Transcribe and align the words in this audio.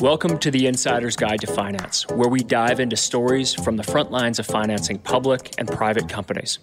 Welcome 0.00 0.38
to 0.38 0.52
the 0.52 0.68
Insider's 0.68 1.16
Guide 1.16 1.40
to 1.40 1.48
Finance, 1.48 2.06
where 2.06 2.28
we 2.28 2.38
dive 2.38 2.78
into 2.78 2.96
stories 2.96 3.52
from 3.52 3.76
the 3.76 3.82
front 3.82 4.12
lines 4.12 4.38
of 4.38 4.46
financing 4.46 4.96
public 4.98 5.52
and 5.58 5.66
private 5.66 6.08
companies. 6.08 6.60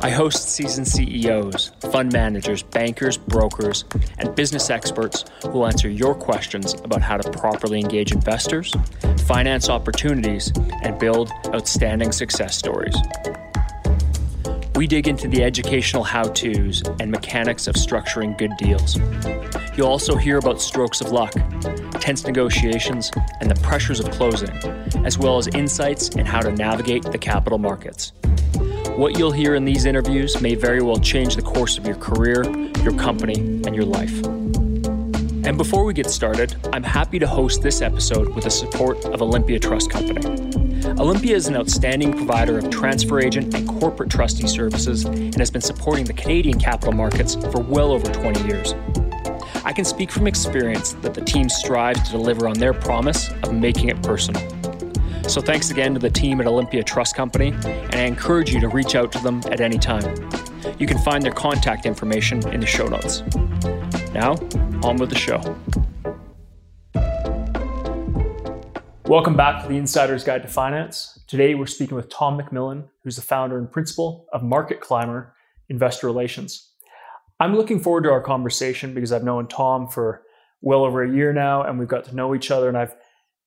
I 0.00 0.10
host 0.10 0.50
seasoned 0.50 0.86
CEOs, 0.86 1.72
fund 1.90 2.12
managers, 2.12 2.62
bankers, 2.62 3.16
brokers, 3.16 3.84
and 4.18 4.36
business 4.36 4.70
experts 4.70 5.24
who 5.42 5.48
will 5.48 5.66
answer 5.66 5.88
your 5.88 6.14
questions 6.14 6.74
about 6.74 7.02
how 7.02 7.16
to 7.16 7.28
properly 7.28 7.80
engage 7.80 8.12
investors, 8.12 8.72
finance 9.26 9.68
opportunities, 9.68 10.52
and 10.84 10.96
build 10.96 11.32
outstanding 11.48 12.12
success 12.12 12.56
stories. 12.56 12.94
We 14.76 14.88
dig 14.88 15.06
into 15.06 15.28
the 15.28 15.44
educational 15.44 16.02
how 16.02 16.24
to's 16.24 16.82
and 16.98 17.08
mechanics 17.08 17.68
of 17.68 17.76
structuring 17.76 18.36
good 18.36 18.56
deals. 18.56 18.96
You'll 19.76 19.86
also 19.86 20.16
hear 20.16 20.38
about 20.38 20.60
strokes 20.60 21.00
of 21.00 21.12
luck, 21.12 21.32
tense 22.00 22.26
negotiations, 22.26 23.12
and 23.40 23.48
the 23.48 23.54
pressures 23.62 24.00
of 24.00 24.10
closing, 24.10 24.50
as 25.06 25.16
well 25.16 25.38
as 25.38 25.46
insights 25.48 26.08
in 26.10 26.26
how 26.26 26.40
to 26.40 26.50
navigate 26.50 27.04
the 27.04 27.18
capital 27.18 27.58
markets. 27.58 28.12
What 28.96 29.16
you'll 29.16 29.32
hear 29.32 29.54
in 29.54 29.64
these 29.64 29.84
interviews 29.84 30.40
may 30.40 30.56
very 30.56 30.82
well 30.82 30.98
change 30.98 31.36
the 31.36 31.42
course 31.42 31.78
of 31.78 31.86
your 31.86 31.96
career, 31.96 32.44
your 32.82 32.96
company, 32.98 33.34
and 33.34 33.76
your 33.76 33.84
life. 33.84 34.24
And 34.24 35.56
before 35.56 35.84
we 35.84 35.94
get 35.94 36.10
started, 36.10 36.56
I'm 36.72 36.82
happy 36.82 37.20
to 37.20 37.28
host 37.28 37.62
this 37.62 37.80
episode 37.80 38.34
with 38.34 38.44
the 38.44 38.50
support 38.50 39.04
of 39.04 39.22
Olympia 39.22 39.60
Trust 39.60 39.90
Company. 39.90 40.53
Olympia 40.98 41.34
is 41.34 41.48
an 41.48 41.56
outstanding 41.56 42.12
provider 42.12 42.56
of 42.56 42.70
transfer 42.70 43.20
agent 43.20 43.52
and 43.52 43.68
corporate 43.68 44.08
trustee 44.08 44.46
services 44.46 45.04
and 45.04 45.34
has 45.34 45.50
been 45.50 45.60
supporting 45.60 46.04
the 46.04 46.12
Canadian 46.12 46.58
capital 46.58 46.92
markets 46.92 47.34
for 47.34 47.60
well 47.60 47.90
over 47.90 48.12
20 48.12 48.46
years. 48.46 48.74
I 49.64 49.72
can 49.72 49.84
speak 49.84 50.12
from 50.12 50.28
experience 50.28 50.92
that 50.94 51.12
the 51.12 51.20
team 51.20 51.48
strives 51.48 52.00
to 52.04 52.12
deliver 52.12 52.46
on 52.46 52.54
their 52.54 52.72
promise 52.72 53.28
of 53.42 53.52
making 53.52 53.88
it 53.88 54.00
personal. 54.04 54.40
So 55.28 55.40
thanks 55.40 55.70
again 55.70 55.94
to 55.94 56.00
the 56.00 56.10
team 56.10 56.40
at 56.40 56.46
Olympia 56.46 56.84
Trust 56.84 57.16
Company, 57.16 57.48
and 57.64 57.94
I 57.94 58.04
encourage 58.04 58.52
you 58.52 58.60
to 58.60 58.68
reach 58.68 58.94
out 58.94 59.10
to 59.12 59.18
them 59.18 59.40
at 59.50 59.60
any 59.60 59.78
time. 59.78 60.30
You 60.78 60.86
can 60.86 60.98
find 60.98 61.24
their 61.24 61.32
contact 61.32 61.86
information 61.86 62.46
in 62.50 62.60
the 62.60 62.66
show 62.66 62.86
notes. 62.86 63.22
Now, 64.12 64.34
on 64.84 64.96
with 64.98 65.10
the 65.10 65.18
show. 65.18 65.40
Welcome 69.06 69.36
back 69.36 69.62
to 69.62 69.68
the 69.68 69.76
Insider's 69.76 70.24
Guide 70.24 70.40
to 70.44 70.48
Finance. 70.48 71.20
Today 71.26 71.54
we're 71.54 71.66
speaking 71.66 71.94
with 71.94 72.08
Tom 72.08 72.40
McMillan, 72.40 72.88
who's 73.02 73.16
the 73.16 73.22
founder 73.22 73.58
and 73.58 73.70
principal 73.70 74.26
of 74.32 74.42
Market 74.42 74.80
Climber 74.80 75.34
Investor 75.68 76.06
Relations. 76.06 76.70
I'm 77.38 77.54
looking 77.54 77.80
forward 77.80 78.04
to 78.04 78.10
our 78.10 78.22
conversation 78.22 78.94
because 78.94 79.12
I've 79.12 79.22
known 79.22 79.46
Tom 79.46 79.88
for 79.88 80.22
well 80.62 80.84
over 80.84 81.02
a 81.02 81.14
year 81.14 81.34
now, 81.34 81.64
and 81.64 81.78
we've 81.78 81.86
got 81.86 82.04
to 82.04 82.16
know 82.16 82.34
each 82.34 82.50
other, 82.50 82.66
and 82.66 82.78
I've 82.78 82.96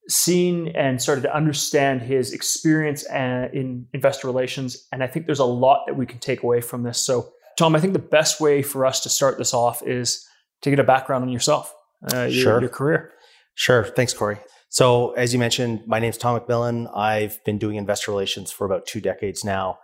seen 0.07 0.67
and 0.75 1.01
started 1.01 1.21
to 1.21 1.35
understand 1.35 2.03
his 2.03 2.33
experience 2.33 3.09
uh, 3.09 3.49
in 3.51 3.87
investor 3.93 4.27
relations. 4.27 4.87
And 4.91 5.03
I 5.03 5.07
think 5.07 5.25
there's 5.25 5.39
a 5.39 5.45
lot 5.45 5.85
that 5.87 5.95
we 5.95 6.05
can 6.05 6.19
take 6.19 6.43
away 6.43 6.61
from 6.61 6.83
this. 6.83 6.99
So, 6.99 7.31
Tom, 7.57 7.75
I 7.75 7.79
think 7.79 7.93
the 7.93 7.99
best 7.99 8.39
way 8.39 8.61
for 8.61 8.85
us 8.85 8.99
to 9.01 9.09
start 9.09 9.39
this 9.39 9.55
off 9.55 9.81
is 9.81 10.23
to 10.61 10.69
get 10.69 10.77
a 10.77 10.83
background 10.83 11.23
on 11.23 11.29
yourself, 11.29 11.73
uh, 12.13 12.25
your, 12.25 12.43
sure. 12.43 12.61
your 12.61 12.69
career. 12.69 13.11
Sure. 13.55 13.83
Thanks, 13.83 14.13
Corey. 14.13 14.37
So, 14.77 15.13
as 15.13 15.33
you 15.33 15.39
mentioned, 15.39 15.87
my 15.87 15.97
name 15.97 16.11
is 16.11 16.19
Tom 16.19 16.39
McMillan. 16.39 16.95
I've 16.95 17.43
been 17.43 17.57
doing 17.57 17.77
investor 17.77 18.11
relations 18.11 18.51
for 18.51 18.63
about 18.63 18.85
two 18.85 19.01
decades 19.01 19.43
now. 19.43 19.79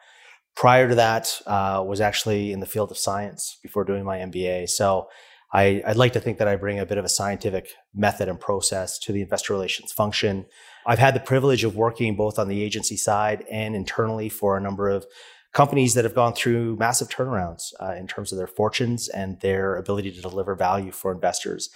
Prior 0.55 0.87
to 0.87 0.93
that, 0.93 1.41
uh, 1.47 1.83
was 1.83 1.99
actually 1.99 2.51
in 2.51 2.59
the 2.59 2.67
field 2.67 2.91
of 2.91 2.97
science 2.99 3.57
before 3.63 3.85
doing 3.85 4.03
my 4.03 4.19
MBA. 4.19 4.69
So, 4.69 5.07
I, 5.51 5.81
would 5.87 5.97
like 5.97 6.13
to 6.13 6.19
think 6.19 6.37
that 6.37 6.47
I 6.47 6.57
bring 6.57 6.77
a 6.77 6.85
bit 6.85 6.99
of 6.99 7.05
a 7.05 7.09
scientific 7.09 7.69
method 7.95 8.29
and 8.29 8.39
process 8.39 8.99
to 8.99 9.11
the 9.11 9.23
investor 9.23 9.53
relations 9.53 9.91
function. 9.91 10.45
I've 10.85 10.99
had 10.99 11.15
the 11.15 11.21
privilege 11.21 11.63
of 11.63 11.75
working 11.75 12.15
both 12.15 12.37
on 12.37 12.47
the 12.47 12.61
agency 12.61 12.95
side 12.95 13.45
and 13.49 13.75
internally 13.75 14.29
for 14.29 14.57
a 14.57 14.61
number 14.61 14.91
of 14.91 15.07
companies 15.53 15.95
that 15.95 16.03
have 16.03 16.13
gone 16.13 16.33
through 16.33 16.75
massive 16.75 17.09
turnarounds 17.09 17.73
uh, 17.81 17.95
in 17.97 18.05
terms 18.05 18.31
of 18.31 18.37
their 18.37 18.45
fortunes 18.45 19.09
and 19.09 19.39
their 19.39 19.75
ability 19.75 20.11
to 20.11 20.21
deliver 20.21 20.53
value 20.53 20.91
for 20.91 21.11
investors. 21.11 21.71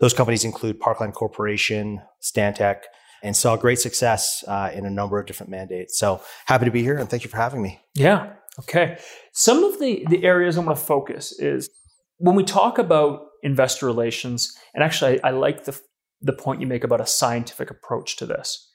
Those 0.00 0.14
companies 0.14 0.44
include 0.44 0.80
Parkland 0.80 1.14
Corporation, 1.14 2.00
Stantec, 2.22 2.82
and 3.22 3.36
saw 3.36 3.56
great 3.56 3.78
success 3.78 4.42
uh, 4.48 4.70
in 4.72 4.86
a 4.86 4.90
number 4.90 5.20
of 5.20 5.26
different 5.26 5.50
mandates. 5.50 5.98
So 5.98 6.22
happy 6.46 6.64
to 6.64 6.70
be 6.70 6.82
here 6.82 6.96
and 6.96 7.08
thank 7.08 7.22
you 7.22 7.30
for 7.30 7.36
having 7.36 7.62
me. 7.62 7.80
Yeah. 7.94 8.32
Okay. 8.58 8.98
Some 9.32 9.62
of 9.62 9.78
the, 9.78 10.04
the 10.08 10.24
areas 10.24 10.56
I'm 10.56 10.64
going 10.64 10.76
to 10.76 10.82
focus 10.82 11.38
is 11.38 11.70
when 12.16 12.34
we 12.34 12.44
talk 12.44 12.78
about 12.78 13.26
investor 13.42 13.86
relations, 13.86 14.56
and 14.74 14.82
actually 14.82 15.22
I, 15.22 15.28
I 15.28 15.30
like 15.32 15.64
the, 15.64 15.78
the 16.20 16.32
point 16.32 16.60
you 16.60 16.66
make 16.66 16.84
about 16.84 17.00
a 17.00 17.06
scientific 17.06 17.70
approach 17.70 18.16
to 18.16 18.26
this. 18.26 18.66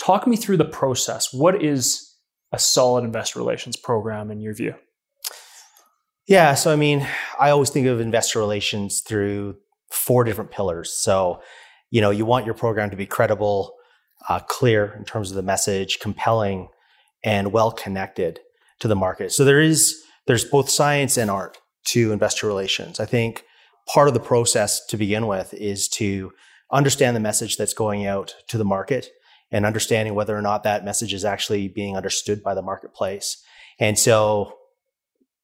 Talk 0.00 0.26
me 0.26 0.36
through 0.36 0.58
the 0.58 0.64
process. 0.64 1.32
What 1.32 1.62
is 1.62 2.14
a 2.52 2.58
solid 2.58 3.04
investor 3.04 3.38
relations 3.38 3.76
program 3.76 4.30
in 4.30 4.40
your 4.40 4.54
view? 4.54 4.74
Yeah, 6.26 6.54
so 6.54 6.72
I 6.72 6.76
mean, 6.76 7.06
I 7.38 7.50
always 7.50 7.70
think 7.70 7.86
of 7.86 8.00
investor 8.00 8.38
relations 8.38 9.00
through 9.00 9.56
four 9.90 10.24
different 10.24 10.50
pillars. 10.50 10.92
So, 10.92 11.42
you 11.90 12.00
know, 12.00 12.10
you 12.10 12.26
want 12.26 12.44
your 12.44 12.54
program 12.54 12.90
to 12.90 12.96
be 12.96 13.06
credible, 13.06 13.74
uh, 14.28 14.40
clear 14.40 14.94
in 14.98 15.04
terms 15.04 15.30
of 15.30 15.36
the 15.36 15.42
message, 15.42 15.98
compelling, 16.00 16.68
and 17.24 17.52
well 17.52 17.72
connected 17.72 18.40
to 18.80 18.88
the 18.88 18.96
market. 18.96 19.32
So 19.32 19.44
there 19.44 19.60
is 19.60 20.02
there's 20.26 20.44
both 20.44 20.68
science 20.68 21.16
and 21.16 21.30
art 21.30 21.58
to 21.86 22.12
investor 22.12 22.46
relations. 22.46 23.00
I 23.00 23.06
think 23.06 23.44
part 23.86 24.08
of 24.08 24.14
the 24.14 24.20
process 24.20 24.84
to 24.86 24.96
begin 24.96 25.26
with 25.26 25.54
is 25.54 25.88
to 25.88 26.32
understand 26.70 27.16
the 27.16 27.20
message 27.20 27.56
that's 27.56 27.72
going 27.72 28.06
out 28.06 28.34
to 28.48 28.58
the 28.58 28.64
market 28.64 29.08
and 29.50 29.64
understanding 29.64 30.14
whether 30.14 30.36
or 30.36 30.42
not 30.42 30.62
that 30.64 30.84
message 30.84 31.14
is 31.14 31.24
actually 31.24 31.68
being 31.68 31.96
understood 31.96 32.42
by 32.42 32.54
the 32.54 32.62
marketplace. 32.62 33.42
And 33.80 33.98
so 33.98 34.58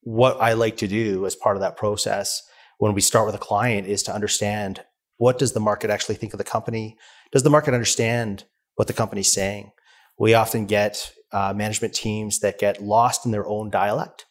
what 0.03 0.38
I 0.41 0.53
like 0.53 0.77
to 0.78 0.87
do 0.87 1.25
as 1.25 1.34
part 1.34 1.56
of 1.56 1.62
that 1.62 1.78
process 1.78 2.43
when 2.78 2.94
we 2.94 3.00
start 3.00 3.26
with 3.26 3.34
a 3.34 3.38
client 3.38 3.86
is 3.86 4.02
to 4.04 4.14
understand 4.14 4.84
what 5.16 5.38
does 5.38 5.52
the 5.52 5.60
market 5.60 5.90
actually 5.90 6.16
think 6.16 6.34
of 6.34 6.38
the 6.38 6.44
company? 6.44 6.96
Does 7.32 7.42
the 7.42 7.50
market 7.50 7.74
understand 7.74 8.44
what 8.74 8.88
the 8.88 8.94
company's 8.94 9.30
saying? 9.30 9.70
We 10.18 10.34
often 10.34 10.66
get 10.66 11.12
uh, 11.32 11.52
management 11.54 11.94
teams 11.94 12.40
that 12.40 12.58
get 12.58 12.82
lost 12.82 13.26
in 13.26 13.32
their 13.32 13.46
own 13.46 13.70
dialect 13.70 14.26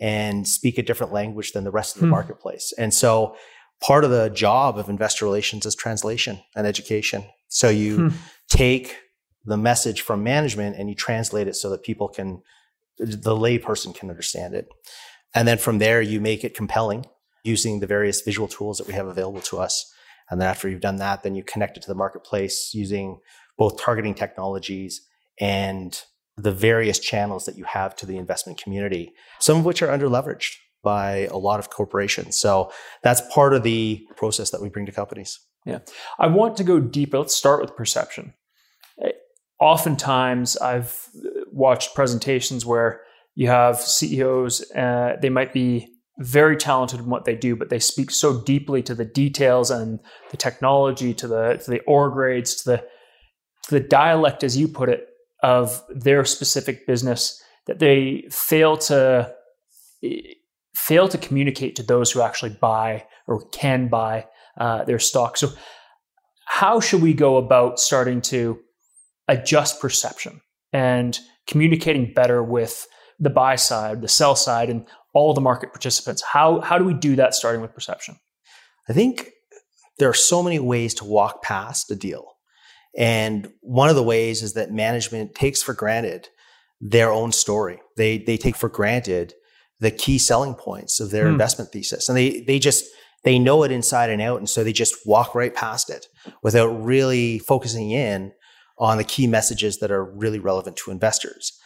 and 0.00 0.46
speak 0.46 0.78
a 0.78 0.82
different 0.82 1.12
language 1.12 1.52
than 1.52 1.64
the 1.64 1.70
rest 1.70 1.96
of 1.96 2.00
the 2.00 2.06
hmm. 2.06 2.12
marketplace. 2.12 2.72
And 2.78 2.94
so 2.94 3.36
part 3.80 4.04
of 4.04 4.10
the 4.10 4.28
job 4.28 4.78
of 4.78 4.88
investor 4.88 5.24
relations 5.24 5.66
is 5.66 5.74
translation 5.74 6.40
and 6.54 6.66
education. 6.66 7.24
So 7.48 7.68
you 7.68 8.08
hmm. 8.08 8.16
take 8.48 8.96
the 9.44 9.56
message 9.56 10.02
from 10.02 10.22
management 10.22 10.76
and 10.76 10.88
you 10.88 10.94
translate 10.94 11.48
it 11.48 11.56
so 11.56 11.70
that 11.70 11.82
people 11.82 12.08
can, 12.08 12.42
the 12.98 13.34
layperson 13.34 13.94
can 13.94 14.10
understand 14.10 14.54
it. 14.54 14.68
And 15.34 15.46
then 15.46 15.58
from 15.58 15.78
there, 15.78 16.00
you 16.00 16.20
make 16.20 16.44
it 16.44 16.54
compelling 16.54 17.06
using 17.48 17.80
the 17.80 17.86
various 17.86 18.20
visual 18.20 18.46
tools 18.46 18.78
that 18.78 18.86
we 18.86 18.92
have 18.92 19.06
available 19.06 19.40
to 19.40 19.58
us. 19.58 19.90
And 20.30 20.40
then 20.40 20.48
after 20.48 20.68
you've 20.68 20.80
done 20.80 20.96
that, 20.96 21.22
then 21.22 21.34
you 21.34 21.42
connect 21.42 21.76
it 21.76 21.82
to 21.82 21.88
the 21.88 21.94
marketplace 21.94 22.70
using 22.74 23.18
both 23.56 23.82
targeting 23.82 24.14
technologies 24.14 25.00
and 25.40 26.00
the 26.36 26.52
various 26.52 26.98
channels 26.98 27.46
that 27.46 27.56
you 27.56 27.64
have 27.64 27.96
to 27.96 28.06
the 28.06 28.16
investment 28.16 28.62
community, 28.62 29.12
some 29.40 29.58
of 29.58 29.64
which 29.64 29.82
are 29.82 29.88
underleveraged 29.88 30.54
by 30.84 31.26
a 31.30 31.36
lot 31.36 31.58
of 31.58 31.70
corporations. 31.70 32.38
So 32.38 32.70
that's 33.02 33.20
part 33.34 33.54
of 33.54 33.64
the 33.64 34.06
process 34.16 34.50
that 34.50 34.62
we 34.62 34.68
bring 34.68 34.86
to 34.86 34.92
companies. 34.92 35.40
Yeah. 35.64 35.80
I 36.18 36.28
want 36.28 36.56
to 36.58 36.64
go 36.64 36.78
deeper. 36.78 37.18
Let's 37.18 37.34
start 37.34 37.60
with 37.60 37.74
perception 37.74 38.34
oftentimes 39.60 40.56
I've 40.56 41.08
watched 41.52 41.94
presentations 41.94 42.64
where 42.64 43.02
you 43.34 43.48
have 43.48 43.80
CEOs, 43.80 44.70
uh, 44.72 45.16
they 45.20 45.30
might 45.30 45.52
be 45.52 45.88
very 46.18 46.56
talented 46.56 47.00
in 47.00 47.06
what 47.06 47.24
they 47.24 47.36
do, 47.36 47.54
but 47.54 47.70
they 47.70 47.78
speak 47.78 48.10
so 48.10 48.40
deeply 48.40 48.82
to 48.82 48.94
the 48.94 49.04
details 49.04 49.70
and 49.70 50.00
the 50.30 50.36
technology, 50.36 51.14
to 51.14 51.28
the 51.28 51.60
to 51.64 51.70
the 51.70 51.80
ore 51.80 52.10
grades, 52.10 52.56
to 52.62 52.70
the 52.70 52.76
to 53.64 53.70
the 53.70 53.80
dialect, 53.80 54.42
as 54.42 54.56
you 54.56 54.68
put 54.68 54.88
it, 54.88 55.08
of 55.42 55.82
their 55.88 56.24
specific 56.24 56.86
business 56.86 57.42
that 57.66 57.78
they 57.78 58.26
fail 58.30 58.76
to 58.76 59.32
fail 60.74 61.08
to 61.08 61.18
communicate 61.18 61.76
to 61.76 61.82
those 61.82 62.10
who 62.10 62.22
actually 62.22 62.50
buy 62.50 63.04
or 63.26 63.46
can 63.50 63.88
buy 63.88 64.26
uh, 64.58 64.84
their 64.84 64.98
stock. 64.98 65.36
So, 65.36 65.50
how 66.46 66.80
should 66.80 67.02
we 67.02 67.14
go 67.14 67.36
about 67.36 67.78
starting 67.78 68.22
to 68.22 68.58
adjust 69.28 69.80
perception 69.80 70.40
and 70.72 71.18
communicating 71.46 72.12
better 72.12 72.42
with 72.42 72.86
the 73.20 73.30
buy 73.30 73.56
side, 73.56 74.00
the 74.00 74.08
sell 74.08 74.34
side, 74.34 74.70
and 74.70 74.86
all 75.18 75.34
the 75.34 75.46
market 75.50 75.70
participants. 75.72 76.22
How, 76.22 76.60
how 76.68 76.78
do 76.78 76.84
we 76.84 76.94
do 76.94 77.16
that 77.16 77.34
starting 77.34 77.62
with 77.62 77.74
perception? 77.74 78.14
I 78.90 78.92
think 78.92 79.30
there 79.98 80.08
are 80.08 80.14
so 80.32 80.42
many 80.42 80.60
ways 80.72 80.94
to 80.94 81.04
walk 81.04 81.42
past 81.42 81.90
a 81.90 81.96
deal. 81.96 82.24
And 82.96 83.48
one 83.60 83.90
of 83.90 83.96
the 83.96 84.08
ways 84.12 84.42
is 84.42 84.52
that 84.54 84.70
management 84.72 85.34
takes 85.34 85.62
for 85.62 85.74
granted 85.74 86.28
their 86.80 87.10
own 87.10 87.32
story. 87.32 87.78
They, 87.96 88.18
they 88.18 88.36
take 88.36 88.56
for 88.56 88.68
granted 88.68 89.34
the 89.80 89.90
key 89.90 90.18
selling 90.18 90.54
points 90.54 91.00
of 91.00 91.10
their 91.10 91.26
hmm. 91.26 91.32
investment 91.32 91.70
thesis. 91.72 92.08
And 92.08 92.16
they, 92.16 92.44
they 92.46 92.58
just 92.58 92.84
They 93.24 93.38
know 93.38 93.64
it 93.64 93.72
inside 93.72 94.10
and 94.10 94.22
out. 94.22 94.38
And 94.38 94.48
so 94.48 94.62
they 94.62 94.72
just 94.72 94.94
walk 95.04 95.34
right 95.34 95.54
past 95.54 95.90
it 95.90 96.06
without 96.42 96.70
really 96.84 97.40
focusing 97.40 97.90
in 97.90 98.32
on 98.78 98.96
the 98.96 99.04
key 99.14 99.26
messages 99.26 99.78
that 99.78 99.90
are 99.90 100.04
really 100.04 100.38
relevant 100.38 100.76
to 100.76 100.92
investors. 100.92 101.57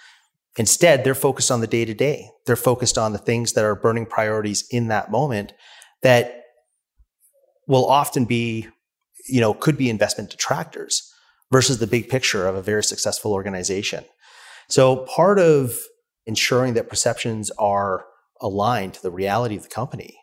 Instead, 0.57 1.03
they're 1.03 1.15
focused 1.15 1.51
on 1.51 1.61
the 1.61 1.67
day 1.67 1.85
to 1.85 1.95
day. 1.95 2.29
They're 2.47 2.57
focused 2.57 2.99
on 2.99 3.13
the 3.13 3.19
things 3.19 3.55
that 3.55 3.65
are 3.65 3.75
burning 3.75 4.07
priorities 4.07 4.65
in 4.71 4.89
that 4.89 5.11
moment 5.11 5.53
that 6.03 6.43
will 7.67 7.87
often 7.87 8.25
be, 8.25 8.69
you 9.29 9.41
know, 9.41 9.55
could 9.55 9.79
be 9.79 9.89
investment 9.89 10.31
detractors 10.31 11.11
versus 11.51 11.79
the 11.79 11.87
big 11.87 12.09
picture 12.09 12.47
of 12.47 12.55
a 12.55 12.63
very 12.63 12.83
successful 12.83 13.33
organization. 13.33 14.05
So 14.69 14.97
part 14.97 15.39
of 15.39 15.79
ensuring 16.27 16.75
that 16.75 16.89
perceptions 16.89 17.51
are 17.59 18.07
aligned 18.41 18.95
to 18.95 19.03
the 19.03 19.11
reality 19.11 19.57
of 19.57 19.63
the 19.63 19.69
company 19.69 20.19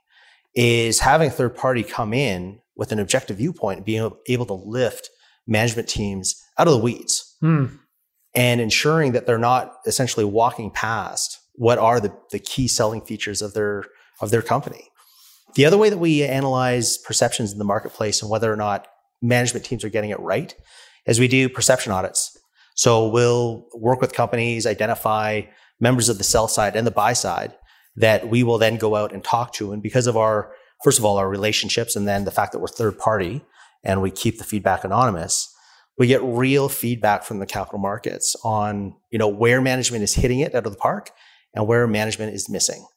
is 0.56 1.00
having 1.00 1.28
a 1.28 1.32
third 1.32 1.56
party 1.56 1.84
come 1.84 2.14
in 2.14 2.60
with 2.76 2.92
an 2.92 3.00
objective 3.00 3.38
viewpoint 3.38 3.78
and 3.78 3.86
being 3.86 4.12
able 4.28 4.46
to 4.46 4.54
lift 4.54 5.10
management 5.48 5.88
teams 5.88 6.36
out 6.58 6.68
of 6.68 6.74
the 6.74 6.80
weeds 6.80 7.36
hmm. 7.40 7.66
And 8.36 8.62
ensuring 8.62 9.14
that 9.14 9.26
they're 9.26 9.38
not 9.38 9.74
essentially 9.86 10.26
walking 10.26 10.72
past 10.72 11.40
what 11.54 11.78
are 11.78 12.00
the, 12.00 12.16
the 12.32 12.40
key 12.40 12.68
selling 12.68 13.02
features 13.02 13.42
of 13.42 13.54
their 13.54 13.84
of 14.22 14.32
their 14.32 14.42
company. 14.42 14.90
The 15.56 15.66
other 15.66 15.78
way 15.78 15.90
that 15.90 15.98
we 15.98 16.24
analyze 16.24 16.98
perceptions 16.98 17.52
in 17.52 17.58
the 17.58 17.66
marketplace 17.66 18.22
and 18.22 18.30
whether 18.30 18.52
or 18.52 18.56
not 18.56 18.88
management 19.22 19.66
teams 19.66 19.84
are 19.84 19.90
getting 19.90 20.10
it 20.10 20.20
right 20.20 20.54
is 21.06 21.20
we 21.20 21.28
do 21.28 21.50
perception 21.50 21.92
audits. 21.92 22.38
So 22.76 23.10
we'll 23.10 23.68
work 23.74 24.00
with 24.00 24.14
companies, 24.14 24.66
identify 24.66 25.42
members 25.80 26.08
of 26.08 26.18
the 26.18 26.24
sell 26.24 26.48
side 26.48 26.76
and 26.76 26.86
the 26.86 26.92
buy 26.92 27.14
side 27.14 27.56
that 27.96 28.30
we 28.30 28.44
will 28.44 28.58
then 28.58 28.78
go 28.78 28.96
out 28.96 29.12
and 29.12 29.24
talk 29.24 29.54
to. 29.54 29.74
And 29.74 29.82
because 29.84 30.08
of 30.08 30.16
our, 30.16 30.54
first 30.84 31.00
of 31.00 31.06
all, 31.06 31.18
our 31.18 31.30
relationships 31.30 31.96
and 31.96 32.08
then 32.08 32.26
the 32.26 32.32
fact 32.32 32.52
that 32.52 32.60
we're 32.60 32.68
third 32.68 32.98
party 32.98 33.42
and 33.84 34.02
we 34.02 34.12
keep 34.12 34.38
the 34.38 34.44
feedback 34.44 34.84
anonymous, 34.84 35.54
we 36.00 36.08
get 36.08 36.24
real 36.24 36.70
feedback 36.70 37.24
from 37.24 37.40
the 37.40 37.46
capital 37.46 37.78
markets 37.78 38.36
on, 38.44 38.96
you 39.12 39.20
know, 39.20 39.28
where 39.28 39.62
management 39.62 40.02
is 40.02 40.14
hitting 40.14 40.40
it 40.40 40.56
out 40.56 40.66
of 40.66 40.72
the 40.72 40.80
park 40.80 41.12
and 41.54 41.68
where 41.68 41.86
management 41.88 42.34
is 42.34 42.50
missing. 42.50 42.88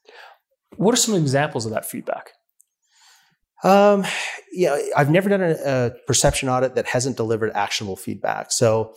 What 0.77 0.95
are 0.95 0.97
some 0.97 1.17
examples 1.17 1.67
of 1.67 1.73
that 1.73 1.85
feedback? 1.85 2.31
Um, 3.65 4.05
yeah, 4.53 4.79
I've 4.97 5.11
never 5.11 5.29
done 5.29 5.43
a, 5.43 5.57
a, 5.65 5.91
perception 6.07 6.49
audit 6.49 6.75
that 6.77 6.87
hasn't 6.87 7.17
delivered 7.17 7.53
actionable 7.55 7.97
feedback. 7.97 8.51
So 8.51 8.95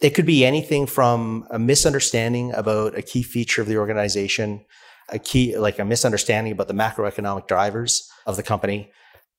it 0.00 0.10
could 0.10 0.26
be 0.26 0.44
anything 0.44 0.86
from 0.86 1.46
a 1.50 1.58
misunderstanding 1.58 2.52
about 2.54 2.96
a 2.96 3.02
key 3.02 3.22
feature 3.22 3.62
of 3.62 3.68
the 3.68 3.76
organization, 3.76 4.64
a 5.10 5.18
key, 5.18 5.56
like 5.56 5.78
a 5.78 5.84
misunderstanding 5.84 6.52
about 6.52 6.68
the 6.68 6.74
macroeconomic 6.74 7.46
drivers 7.46 8.08
of 8.26 8.36
the 8.36 8.42
company. 8.42 8.90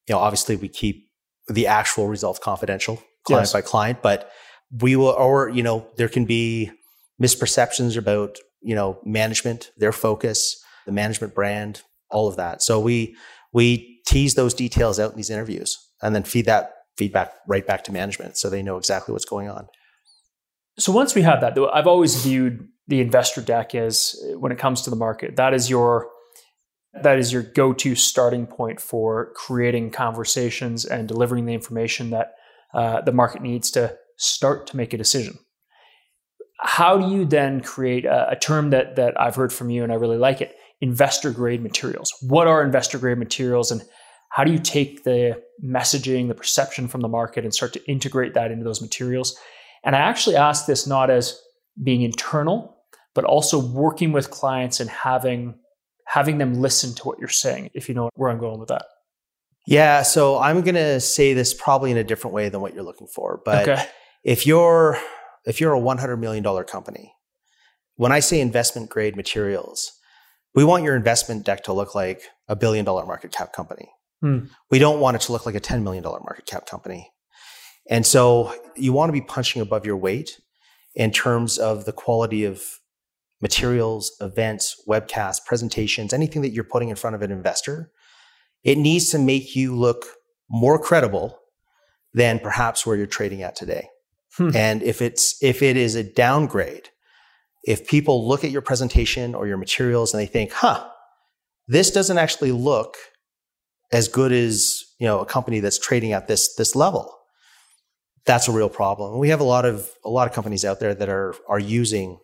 You 0.07 0.15
know, 0.15 0.19
obviously 0.19 0.55
we 0.55 0.69
keep 0.69 1.09
the 1.47 1.67
actual 1.67 2.07
results 2.07 2.39
confidential, 2.39 3.03
client 3.25 3.43
yes. 3.43 3.53
by 3.53 3.61
client, 3.61 4.01
but 4.01 4.29
we 4.81 4.95
will, 4.95 5.07
or, 5.07 5.49
you 5.49 5.63
know, 5.63 5.87
there 5.97 6.09
can 6.09 6.25
be 6.25 6.71
misperceptions 7.21 7.97
about, 7.97 8.37
you 8.61 8.75
know, 8.75 8.99
management, 9.03 9.71
their 9.77 9.91
focus, 9.91 10.61
the 10.85 10.91
management 10.91 11.35
brand, 11.35 11.81
all 12.09 12.27
of 12.27 12.35
that. 12.37 12.61
So 12.61 12.79
we, 12.79 13.15
we 13.53 14.01
tease 14.07 14.35
those 14.35 14.53
details 14.53 14.99
out 14.99 15.11
in 15.11 15.17
these 15.17 15.29
interviews 15.29 15.77
and 16.01 16.15
then 16.15 16.23
feed 16.23 16.45
that 16.45 16.71
feedback 16.97 17.33
right 17.47 17.65
back 17.65 17.83
to 17.85 17.91
management 17.91 18.37
so 18.37 18.49
they 18.49 18.61
know 18.61 18.77
exactly 18.77 19.13
what's 19.13 19.25
going 19.25 19.49
on. 19.49 19.67
So 20.77 20.91
once 20.91 21.15
we 21.15 21.21
have 21.21 21.41
that, 21.41 21.55
though, 21.55 21.69
I've 21.69 21.87
always 21.87 22.23
viewed 22.23 22.67
the 22.87 22.99
investor 22.99 23.41
deck 23.41 23.75
as 23.75 24.15
uh, 24.23 24.39
when 24.39 24.51
it 24.51 24.57
comes 24.57 24.81
to 24.83 24.89
the 24.89 24.95
market, 24.95 25.35
that 25.35 25.53
is 25.53 25.69
your 25.69 26.09
that 27.01 27.17
is 27.17 27.33
your 27.33 27.41
go-to 27.41 27.95
starting 27.95 28.45
point 28.45 28.79
for 28.79 29.33
creating 29.33 29.89
conversations 29.89 30.85
and 30.85 31.07
delivering 31.07 31.45
the 31.45 31.53
information 31.53 32.11
that 32.11 32.33
uh, 32.73 33.01
the 33.01 33.11
market 33.11 33.41
needs 33.41 33.71
to 33.71 33.95
start 34.17 34.67
to 34.67 34.77
make 34.77 34.93
a 34.93 34.97
decision. 34.97 35.37
How 36.59 36.97
do 36.97 37.13
you 37.13 37.25
then 37.25 37.61
create 37.61 38.05
a, 38.05 38.31
a 38.31 38.35
term 38.35 38.69
that 38.69 38.95
that 38.95 39.19
I've 39.19 39.35
heard 39.35 39.51
from 39.51 39.69
you 39.69 39.83
and 39.83 39.91
I 39.91 39.95
really 39.95 40.17
like 40.17 40.41
it? 40.41 40.55
investor 40.83 41.31
grade 41.31 41.63
materials. 41.63 42.13
What 42.19 42.45
are 42.45 42.61
investor 42.61 42.97
grade 42.97 43.17
materials 43.17 43.71
and 43.71 43.81
how 44.31 44.43
do 44.43 44.51
you 44.51 44.59
take 44.59 45.05
the 45.05 45.41
messaging, 45.63 46.27
the 46.27 46.35
perception 46.35 46.89
from 46.89 46.99
the 46.99 47.07
market 47.07 47.45
and 47.45 47.53
start 47.53 47.71
to 47.73 47.89
integrate 47.89 48.33
that 48.33 48.51
into 48.51 48.65
those 48.65 48.81
materials? 48.81 49.33
And 49.85 49.95
I 49.95 49.99
actually 49.99 50.35
ask 50.35 50.65
this 50.65 50.85
not 50.85 51.09
as 51.09 51.39
being 51.81 52.01
internal, 52.01 52.75
but 53.15 53.23
also 53.23 53.57
working 53.57 54.11
with 54.11 54.29
clients 54.29 54.81
and 54.81 54.89
having 54.89 55.55
having 56.05 56.37
them 56.37 56.55
listen 56.55 56.93
to 56.93 57.03
what 57.03 57.17
you're 57.17 57.29
saying, 57.29 57.69
if 57.73 57.87
you 57.87 57.95
know 57.95 58.09
where 58.15 58.29
I'm 58.29 58.37
going 58.37 58.59
with 58.59 58.67
that. 58.67 58.83
Yeah, 59.65 60.01
so 60.01 60.37
I'm 60.39 60.61
going 60.61 60.75
to 60.75 60.99
say 60.99 61.33
this 61.33 61.53
probably 61.53 61.91
in 61.91 61.97
a 61.97 62.03
different 62.03 62.33
way 62.33 62.49
than 62.49 62.61
what 62.61 62.73
you're 62.73 62.83
looking 62.83 63.07
for, 63.07 63.41
but 63.45 63.67
okay. 63.67 63.85
if 64.23 64.45
you're 64.45 64.99
if 65.45 65.59
you're 65.59 65.73
a 65.73 65.79
100 65.79 66.17
million 66.17 66.43
dollar 66.43 66.63
company, 66.63 67.13
when 67.95 68.11
I 68.11 68.19
say 68.19 68.41
investment 68.41 68.89
grade 68.89 69.15
materials, 69.15 69.91
we 70.55 70.63
want 70.63 70.83
your 70.83 70.95
investment 70.95 71.45
deck 71.45 71.63
to 71.63 71.73
look 71.73 71.95
like 71.95 72.21
a 72.47 72.55
billion 72.55 72.85
dollar 72.85 73.05
market 73.05 73.31
cap 73.31 73.53
company. 73.53 73.89
Hmm. 74.21 74.45
We 74.69 74.79
don't 74.79 74.99
want 74.99 75.15
it 75.15 75.21
to 75.23 75.31
look 75.31 75.45
like 75.45 75.55
a 75.55 75.59
$10 75.59 75.83
million 75.83 76.03
market 76.03 76.45
cap 76.45 76.65
company. 76.65 77.11
And 77.89 78.05
so 78.05 78.55
you 78.75 78.93
want 78.93 79.09
to 79.09 79.13
be 79.13 79.21
punching 79.21 79.61
above 79.61 79.85
your 79.85 79.97
weight 79.97 80.39
in 80.95 81.11
terms 81.11 81.57
of 81.57 81.85
the 81.85 81.91
quality 81.91 82.45
of 82.45 82.63
materials, 83.41 84.15
events, 84.21 84.81
webcasts, 84.87 85.43
presentations, 85.45 86.13
anything 86.13 86.41
that 86.43 86.51
you're 86.51 86.63
putting 86.63 86.89
in 86.89 86.95
front 86.95 87.15
of 87.15 87.21
an 87.21 87.31
investor. 87.31 87.91
It 88.63 88.77
needs 88.77 89.09
to 89.09 89.19
make 89.19 89.55
you 89.55 89.75
look 89.75 90.05
more 90.49 90.79
credible 90.79 91.39
than 92.13 92.39
perhaps 92.39 92.85
where 92.85 92.95
you're 92.95 93.07
trading 93.07 93.41
at 93.41 93.55
today. 93.55 93.89
Hmm. 94.37 94.55
And 94.55 94.83
if 94.83 95.01
it's 95.01 95.35
if 95.41 95.61
it 95.61 95.77
is 95.77 95.95
a 95.95 96.03
downgrade, 96.03 96.89
if 97.63 97.87
people 97.87 98.27
look 98.27 98.43
at 98.43 98.51
your 98.51 98.61
presentation 98.61 99.35
or 99.35 99.47
your 99.47 99.57
materials 99.57 100.13
and 100.13 100.21
they 100.21 100.27
think, 100.27 100.51
huh, 100.51 100.87
this 101.67 101.91
doesn't 101.91 102.17
actually 102.17 102.51
look 102.51 102.97
as 103.91 104.07
good 104.07 104.31
as 104.31 104.83
you 104.99 105.07
know 105.07 105.19
a 105.19 105.25
company 105.25 105.59
that's 105.59 105.79
trading 105.79 106.11
at 106.11 106.27
this 106.27 106.55
this 106.55 106.75
level 106.75 107.17
that's 108.25 108.47
a 108.47 108.51
real 108.51 108.69
problem 108.69 109.19
we 109.19 109.29
have 109.29 109.39
a 109.39 109.45
lot 109.45 109.65
of 109.65 109.89
a 110.03 110.09
lot 110.09 110.27
of 110.27 110.33
companies 110.33 110.65
out 110.65 110.79
there 110.79 110.93
that 110.93 111.09
are 111.09 111.35
are 111.47 111.59
using 111.59 112.17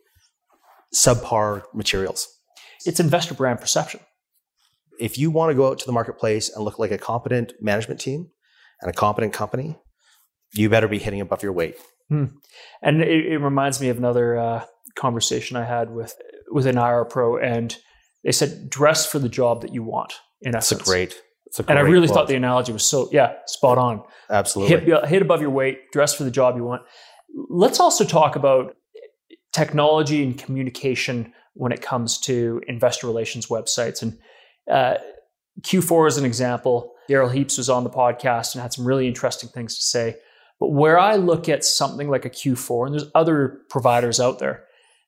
subpar 0.94 1.64
materials 1.74 2.28
it's 2.86 3.00
investor 3.00 3.34
brand 3.34 3.60
perception 3.60 4.00
if 5.00 5.18
you 5.18 5.32
want 5.32 5.50
to 5.50 5.56
go 5.56 5.70
out 5.70 5.80
to 5.80 5.86
the 5.86 5.92
marketplace 5.92 6.50
and 6.50 6.64
look 6.64 6.80
like 6.80 6.92
a 6.92 6.98
competent 6.98 7.54
management 7.62 8.00
team 8.00 8.30
and 8.82 8.90
a 8.90 8.94
competent 8.94 9.34
company 9.34 9.78
you 10.54 10.70
better 10.70 10.88
be 10.88 11.00
hitting 11.00 11.22
above 11.22 11.44
your 11.44 11.54
weight 11.54 11.76
hmm. 12.10 12.26
and 12.82 13.02
it, 13.02 13.26
it, 13.34 13.38
reminds 13.38 13.80
me 13.80 13.90
of 13.90 13.98
another 13.98 14.38
uh, 14.38 14.66
conversation 14.96 15.58
I 15.58 15.64
had 15.64 15.92
with 15.92 16.16
with 16.52 16.68
an 16.68 16.78
IR 16.78 17.06
pro, 17.06 17.38
and 17.38 17.76
they 18.24 18.32
said 18.32 18.70
dress 18.70 19.06
for 19.06 19.20
the 19.20 19.30
job 19.30 19.62
that 19.62 19.74
you 19.74 19.84
want. 19.84 20.14
In 20.42 20.56
essence, 20.56 20.80
that's 20.80 20.90
a 20.90 20.92
great. 20.92 21.22
That's 21.46 21.60
a 21.60 21.64
great 21.64 21.78
and 21.78 21.80
I 21.80 21.90
really 21.90 22.08
quote. 22.08 22.18
thought 22.18 22.28
the 22.28 22.36
analogy 22.36 22.72
was 22.72 22.86
so 22.86 23.10
yeah, 23.12 23.34
spot 23.46 23.78
on. 23.78 24.04
Absolutely, 24.30 24.92
hit, 24.92 25.06
hit 25.08 25.22
above 25.22 25.42
your 25.42 25.50
weight, 25.50 25.92
dress 25.92 26.14
for 26.14 26.24
the 26.24 26.32
job 26.32 26.56
you 26.58 26.64
want. 26.64 26.84
Let's 27.50 27.80
also 27.80 28.04
talk 28.04 28.36
about 28.36 28.76
technology 29.54 30.24
and 30.24 30.38
communication 30.38 31.34
when 31.54 31.72
it 31.72 31.82
comes 31.82 32.20
to 32.20 32.62
investor 32.68 33.08
relations 33.08 33.48
websites. 33.48 34.02
And 34.02 34.18
uh, 34.70 34.96
Q4 35.62 36.08
is 36.08 36.18
an 36.18 36.26
example. 36.26 36.94
Darrell 37.08 37.30
Heaps 37.30 37.58
was 37.58 37.70
on 37.70 37.84
the 37.84 37.90
podcast 37.90 38.54
and 38.54 38.62
had 38.62 38.74
some 38.74 38.86
really 38.86 39.08
interesting 39.08 39.50
things 39.50 39.76
to 39.76 39.84
say. 39.84 40.16
But 40.60 40.70
where 40.70 41.00
I 41.00 41.16
look 41.16 41.50
at 41.50 41.64
something 41.64 42.10
like 42.10 42.26
a 42.26 42.30
Q4, 42.30 42.86
and 42.86 42.94
there's 42.94 43.10
other 43.16 43.62
providers 43.70 44.20
out 44.20 44.40
there, 44.40 44.66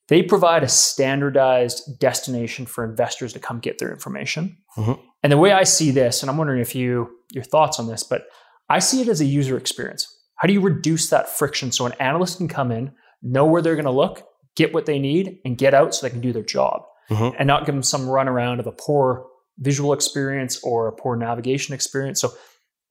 they 0.08 0.24
provide 0.24 0.63
a 0.63 0.68
standardized 0.68 2.00
destination 2.00 2.65
for 2.65 2.84
investors 2.84 3.34
to 3.34 3.39
come 3.39 3.60
get 3.60 3.77
their 3.77 3.91
information. 3.91 4.58
Mm-hmm. 4.77 5.01
And 5.24 5.32
the 5.32 5.38
way 5.38 5.51
I 5.51 5.63
see 5.63 5.91
this, 5.91 6.24
and 6.24 6.30
I'm 6.30 6.38
wondering 6.38 6.62
if 6.62 6.75
you 6.75 7.10
your 7.32 7.44
thoughts 7.44 7.80
on 7.80 7.88
this, 7.88 8.03
but 8.03 8.27
I 8.70 8.80
see 8.80 9.01
it 9.01 9.08
as 9.08 9.22
a 9.22 9.25
user 9.25 9.58
experience. 9.58 10.08
How 10.36 10.48
do 10.48 10.53
you 10.53 10.62
reduce 10.62 11.10
that 11.10 11.30
friction 11.30 11.72
so 11.72 11.86
an 11.86 11.94
analyst 12.00 12.38
can 12.38 12.48
come 12.48 12.72
in, 12.72 12.94
know 13.22 13.46
where 13.46 13.62
they're 13.62 13.75
going 13.75 13.86
to 13.86 13.91
look, 13.91 14.27
get 14.56 14.74
what 14.74 14.86
they 14.86 15.00
need, 15.00 15.39
and 15.46 15.58
get 15.58 15.74
out 15.74 15.94
so 15.94 16.06
they 16.06 16.12
can 16.12 16.22
do 16.22 16.34
their 16.34 16.44
job, 16.44 16.84
mm-hmm. 17.10 17.36
and 17.38 17.48
not 17.48 17.65
give 17.65 17.75
them 17.75 17.84
some 17.84 18.08
runaround 18.08 18.60
of 18.60 18.68
a 18.68 18.72
poor 18.72 19.27
visual 19.58 19.93
experience 19.93 20.62
or 20.63 20.88
a 20.88 20.91
poor 20.91 21.15
navigation 21.15 21.74
experience. 21.74 22.22
So, 22.22 22.34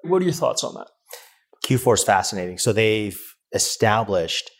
what 0.02 0.22
are 0.22 0.24
your 0.24 0.34
thoughts 0.34 0.64
on 0.64 0.74
that? 0.74 0.88
Q4 1.66 1.94
is 1.94 2.04
fascinating. 2.04 2.58
So 2.58 2.72
they've 2.72 3.20
established 3.52 4.50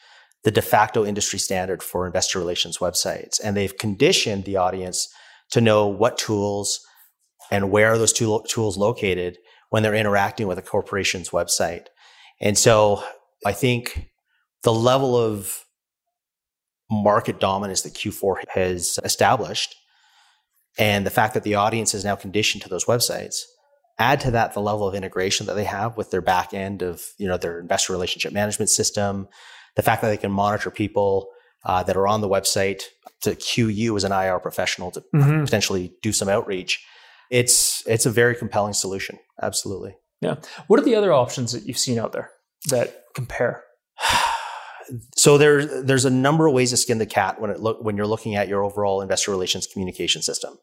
the 0.45 0.51
de 0.51 0.63
facto 0.63 1.05
industry 1.05 1.39
standard 1.39 1.83
for 1.83 2.07
investor 2.07 2.39
relations 2.39 2.79
websites. 2.79 3.41
And 3.43 3.57
they've 3.57 3.77
conditioned 3.77 4.45
the 4.45 4.57
audience 4.57 5.09
to 5.51 5.61
know 5.61 5.87
what 5.87 6.19
tools 6.19 6.81
and 7.51 7.71
where 7.71 7.93
are 7.93 7.99
those 7.99 8.13
tool, 8.13 8.41
tools 8.43 8.77
located 8.77 9.39
when 9.71 9.83
they're 9.83 9.95
interacting 9.95 10.47
with 10.47 10.59
a 10.59 10.63
corporation's 10.63 11.31
website. 11.31 11.87
And 12.41 12.57
so 12.57 13.03
I 13.45 13.53
think 13.53 14.11
the 14.63 14.73
level 14.73 15.17
of 15.17 15.65
market 16.91 17.39
dominance 17.39 17.83
that 17.83 17.95
Q4 17.95 18.45
has 18.49 18.99
established 19.05 19.75
and 20.79 21.05
the 21.05 21.11
fact 21.11 21.35
that 21.35 21.43
the 21.43 21.55
audience 21.55 21.95
is 21.95 22.05
now 22.05 22.17
conditioned 22.17 22.63
to 22.63 22.69
those 22.69 22.85
websites 22.85 23.43
Add 24.01 24.21
to 24.21 24.31
that 24.31 24.55
the 24.55 24.63
level 24.63 24.89
of 24.89 24.95
integration 24.95 25.45
that 25.47 25.55
they 25.55 25.65
have 25.65 25.99
with 25.99 26.11
their 26.11 26.23
back 26.23 26.55
end 26.55 26.81
of 26.81 27.05
you 27.19 27.29
know 27.29 27.37
their 27.37 27.61
investor 27.61 27.93
relationship 27.93 28.33
management 28.33 28.71
system, 28.71 29.29
the 29.77 29.83
fact 29.83 30.01
that 30.01 30.09
they 30.09 30.17
can 30.17 30.33
monitor 30.33 30.71
people 30.71 31.29
uh, 31.67 31.83
that 31.83 31.99
are 31.99 32.09
on 32.09 32.23
the 32.23 32.29
website 32.29 32.85
to 33.21 33.35
cue 33.35 33.69
you 33.69 33.95
as 33.99 34.05
an 34.05 34.11
IR 34.11 34.39
professional 34.39 34.91
to 34.93 35.03
mm-hmm. 35.15 35.45
potentially 35.45 35.93
do 36.01 36.15
some 36.15 36.31
outreach. 36.31 36.83
It's 37.31 37.87
it's 37.87 38.07
a 38.07 38.11
very 38.11 38.35
compelling 38.35 38.73
solution. 38.73 39.19
Absolutely. 39.43 39.95
Yeah. 40.23 40.37
What 40.67 40.81
are 40.81 40.85
the 40.85 40.95
other 40.95 41.13
options 41.13 41.53
that 41.53 41.67
you've 41.67 41.77
seen 41.77 41.99
out 41.99 42.13
there 42.13 42.31
that 42.71 43.05
compare? 43.15 43.65
So 45.17 45.39
there's 45.39 45.85
there's 45.85 46.05
a 46.05 46.11
number 46.11 46.47
of 46.47 46.55
ways 46.55 46.71
to 46.71 46.77
skin 46.77 46.99
the 46.99 47.07
cat 47.07 47.41
when 47.41 47.51
it 47.51 47.61
look 47.61 47.83
when 47.83 47.97
you're 47.97 48.07
looking 48.07 48.37
at 48.37 48.49
your 48.49 48.63
overall 48.63 49.01
investor 49.01 49.31
relations 49.31 49.67
communication 49.67 50.23
system. 50.23 50.59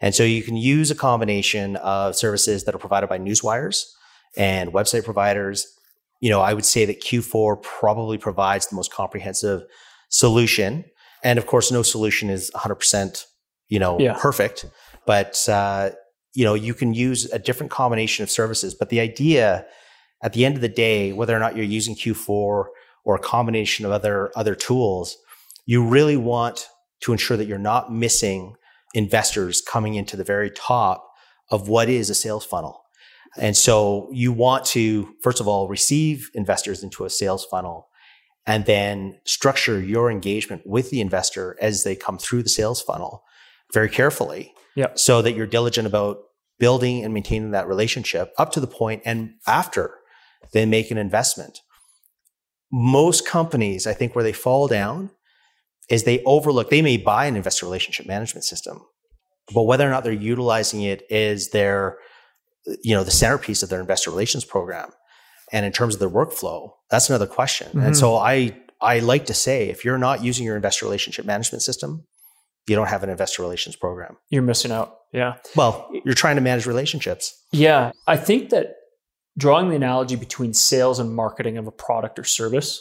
And 0.00 0.14
so 0.14 0.24
you 0.24 0.42
can 0.42 0.56
use 0.56 0.90
a 0.90 0.96
combination 0.96 1.76
of 1.76 2.16
services 2.16 2.64
that 2.64 2.74
are 2.74 2.78
provided 2.78 3.06
by 3.06 3.18
newswires 3.18 3.84
and 4.36 4.72
website 4.72 5.04
providers. 5.04 5.66
You 6.20 6.30
know, 6.30 6.40
I 6.40 6.54
would 6.54 6.64
say 6.64 6.84
that 6.84 7.00
Q4 7.00 7.62
probably 7.62 8.18
provides 8.18 8.66
the 8.66 8.74
most 8.74 8.92
comprehensive 8.92 9.62
solution. 10.08 10.84
And 11.22 11.38
of 11.38 11.46
course, 11.46 11.70
no 11.70 11.82
solution 11.82 12.30
is 12.30 12.50
100%, 12.54 13.26
you 13.68 13.78
know, 13.78 13.98
yeah. 14.00 14.16
perfect. 14.18 14.66
But, 15.06 15.48
uh, 15.48 15.90
you 16.34 16.44
know, 16.44 16.54
you 16.54 16.74
can 16.74 16.94
use 16.94 17.30
a 17.32 17.38
different 17.38 17.70
combination 17.70 18.24
of 18.24 18.30
services. 18.30 18.74
But 18.74 18.88
the 18.88 18.98
idea 18.98 19.66
at 20.22 20.32
the 20.32 20.44
end 20.44 20.56
of 20.56 20.62
the 20.62 20.68
day, 20.68 21.12
whether 21.12 21.36
or 21.36 21.40
not 21.40 21.56
you're 21.56 21.64
using 21.64 21.94
Q4 21.94 22.66
or 23.04 23.16
a 23.16 23.20
combination 23.20 23.84
of 23.84 23.92
other, 23.92 24.30
other 24.36 24.54
tools, 24.54 25.16
you 25.66 25.86
really 25.86 26.16
want 26.16 26.68
to 27.00 27.12
ensure 27.12 27.36
that 27.36 27.46
you're 27.46 27.58
not 27.58 27.92
missing 27.92 28.54
investors 28.94 29.60
coming 29.60 29.94
into 29.94 30.16
the 30.16 30.24
very 30.24 30.50
top 30.50 31.08
of 31.50 31.68
what 31.68 31.88
is 31.88 32.10
a 32.10 32.14
sales 32.14 32.44
funnel. 32.44 32.82
And 33.38 33.56
so 33.56 34.08
you 34.12 34.32
want 34.32 34.64
to, 34.66 35.14
first 35.22 35.40
of 35.40 35.48
all, 35.48 35.68
receive 35.68 36.30
investors 36.34 36.82
into 36.82 37.04
a 37.04 37.10
sales 37.10 37.44
funnel 37.44 37.88
and 38.46 38.66
then 38.66 39.18
structure 39.24 39.80
your 39.80 40.10
engagement 40.10 40.62
with 40.66 40.90
the 40.90 41.00
investor 41.00 41.56
as 41.60 41.84
they 41.84 41.96
come 41.96 42.18
through 42.18 42.42
the 42.42 42.48
sales 42.48 42.82
funnel 42.82 43.22
very 43.72 43.88
carefully. 43.88 44.52
Yep. 44.74 44.98
So 44.98 45.22
that 45.22 45.32
you're 45.32 45.46
diligent 45.46 45.86
about 45.86 46.18
building 46.58 47.04
and 47.04 47.12
maintaining 47.12 47.50
that 47.52 47.68
relationship 47.68 48.32
up 48.38 48.52
to 48.52 48.60
the 48.60 48.66
point 48.66 49.02
and 49.04 49.34
after 49.46 49.98
they 50.52 50.66
make 50.66 50.90
an 50.90 50.98
investment. 50.98 51.60
Most 52.72 53.26
companies, 53.26 53.86
I 53.86 53.92
think, 53.92 54.14
where 54.14 54.24
they 54.24 54.32
fall 54.32 54.66
down 54.66 55.10
is 55.90 56.04
they 56.04 56.22
overlook, 56.24 56.70
they 56.70 56.80
may 56.80 56.96
buy 56.96 57.26
an 57.26 57.36
investor 57.36 57.66
relationship 57.66 58.06
management 58.06 58.44
system, 58.44 58.80
but 59.52 59.64
whether 59.64 59.86
or 59.86 59.90
not 59.90 60.04
they're 60.04 60.12
utilizing 60.12 60.82
it 60.82 61.02
is 61.10 61.50
their, 61.50 61.98
you 62.82 62.94
know, 62.94 63.04
the 63.04 63.10
centerpiece 63.10 63.62
of 63.62 63.68
their 63.68 63.80
investor 63.80 64.10
relations 64.10 64.44
program. 64.44 64.90
And 65.52 65.66
in 65.66 65.72
terms 65.72 65.94
of 65.94 66.00
their 66.00 66.08
workflow, 66.08 66.70
that's 66.90 67.10
another 67.10 67.26
question. 67.26 67.68
Mm-hmm. 67.68 67.80
And 67.80 67.96
so 67.96 68.16
I, 68.16 68.56
I 68.80 69.00
like 69.00 69.26
to 69.26 69.34
say, 69.34 69.68
if 69.68 69.84
you're 69.84 69.98
not 69.98 70.24
using 70.24 70.46
your 70.46 70.56
investor 70.56 70.86
relationship 70.86 71.26
management 71.26 71.62
system, 71.62 72.06
you 72.66 72.76
don't 72.76 72.88
have 72.88 73.02
an 73.02 73.10
investor 73.10 73.42
relations 73.42 73.76
program. 73.76 74.16
You're 74.30 74.42
missing 74.42 74.72
out. 74.72 74.96
Yeah. 75.12 75.34
Well, 75.56 75.90
you're 76.04 76.14
trying 76.14 76.36
to 76.36 76.42
manage 76.42 76.64
relationships. 76.64 77.34
Yeah. 77.50 77.90
I 78.06 78.16
think 78.16 78.50
that 78.50 78.76
drawing 79.38 79.68
the 79.68 79.76
analogy 79.76 80.16
between 80.16 80.52
sales 80.52 80.98
and 80.98 81.14
marketing 81.14 81.56
of 81.56 81.66
a 81.66 81.72
product 81.72 82.18
or 82.18 82.24
service, 82.24 82.80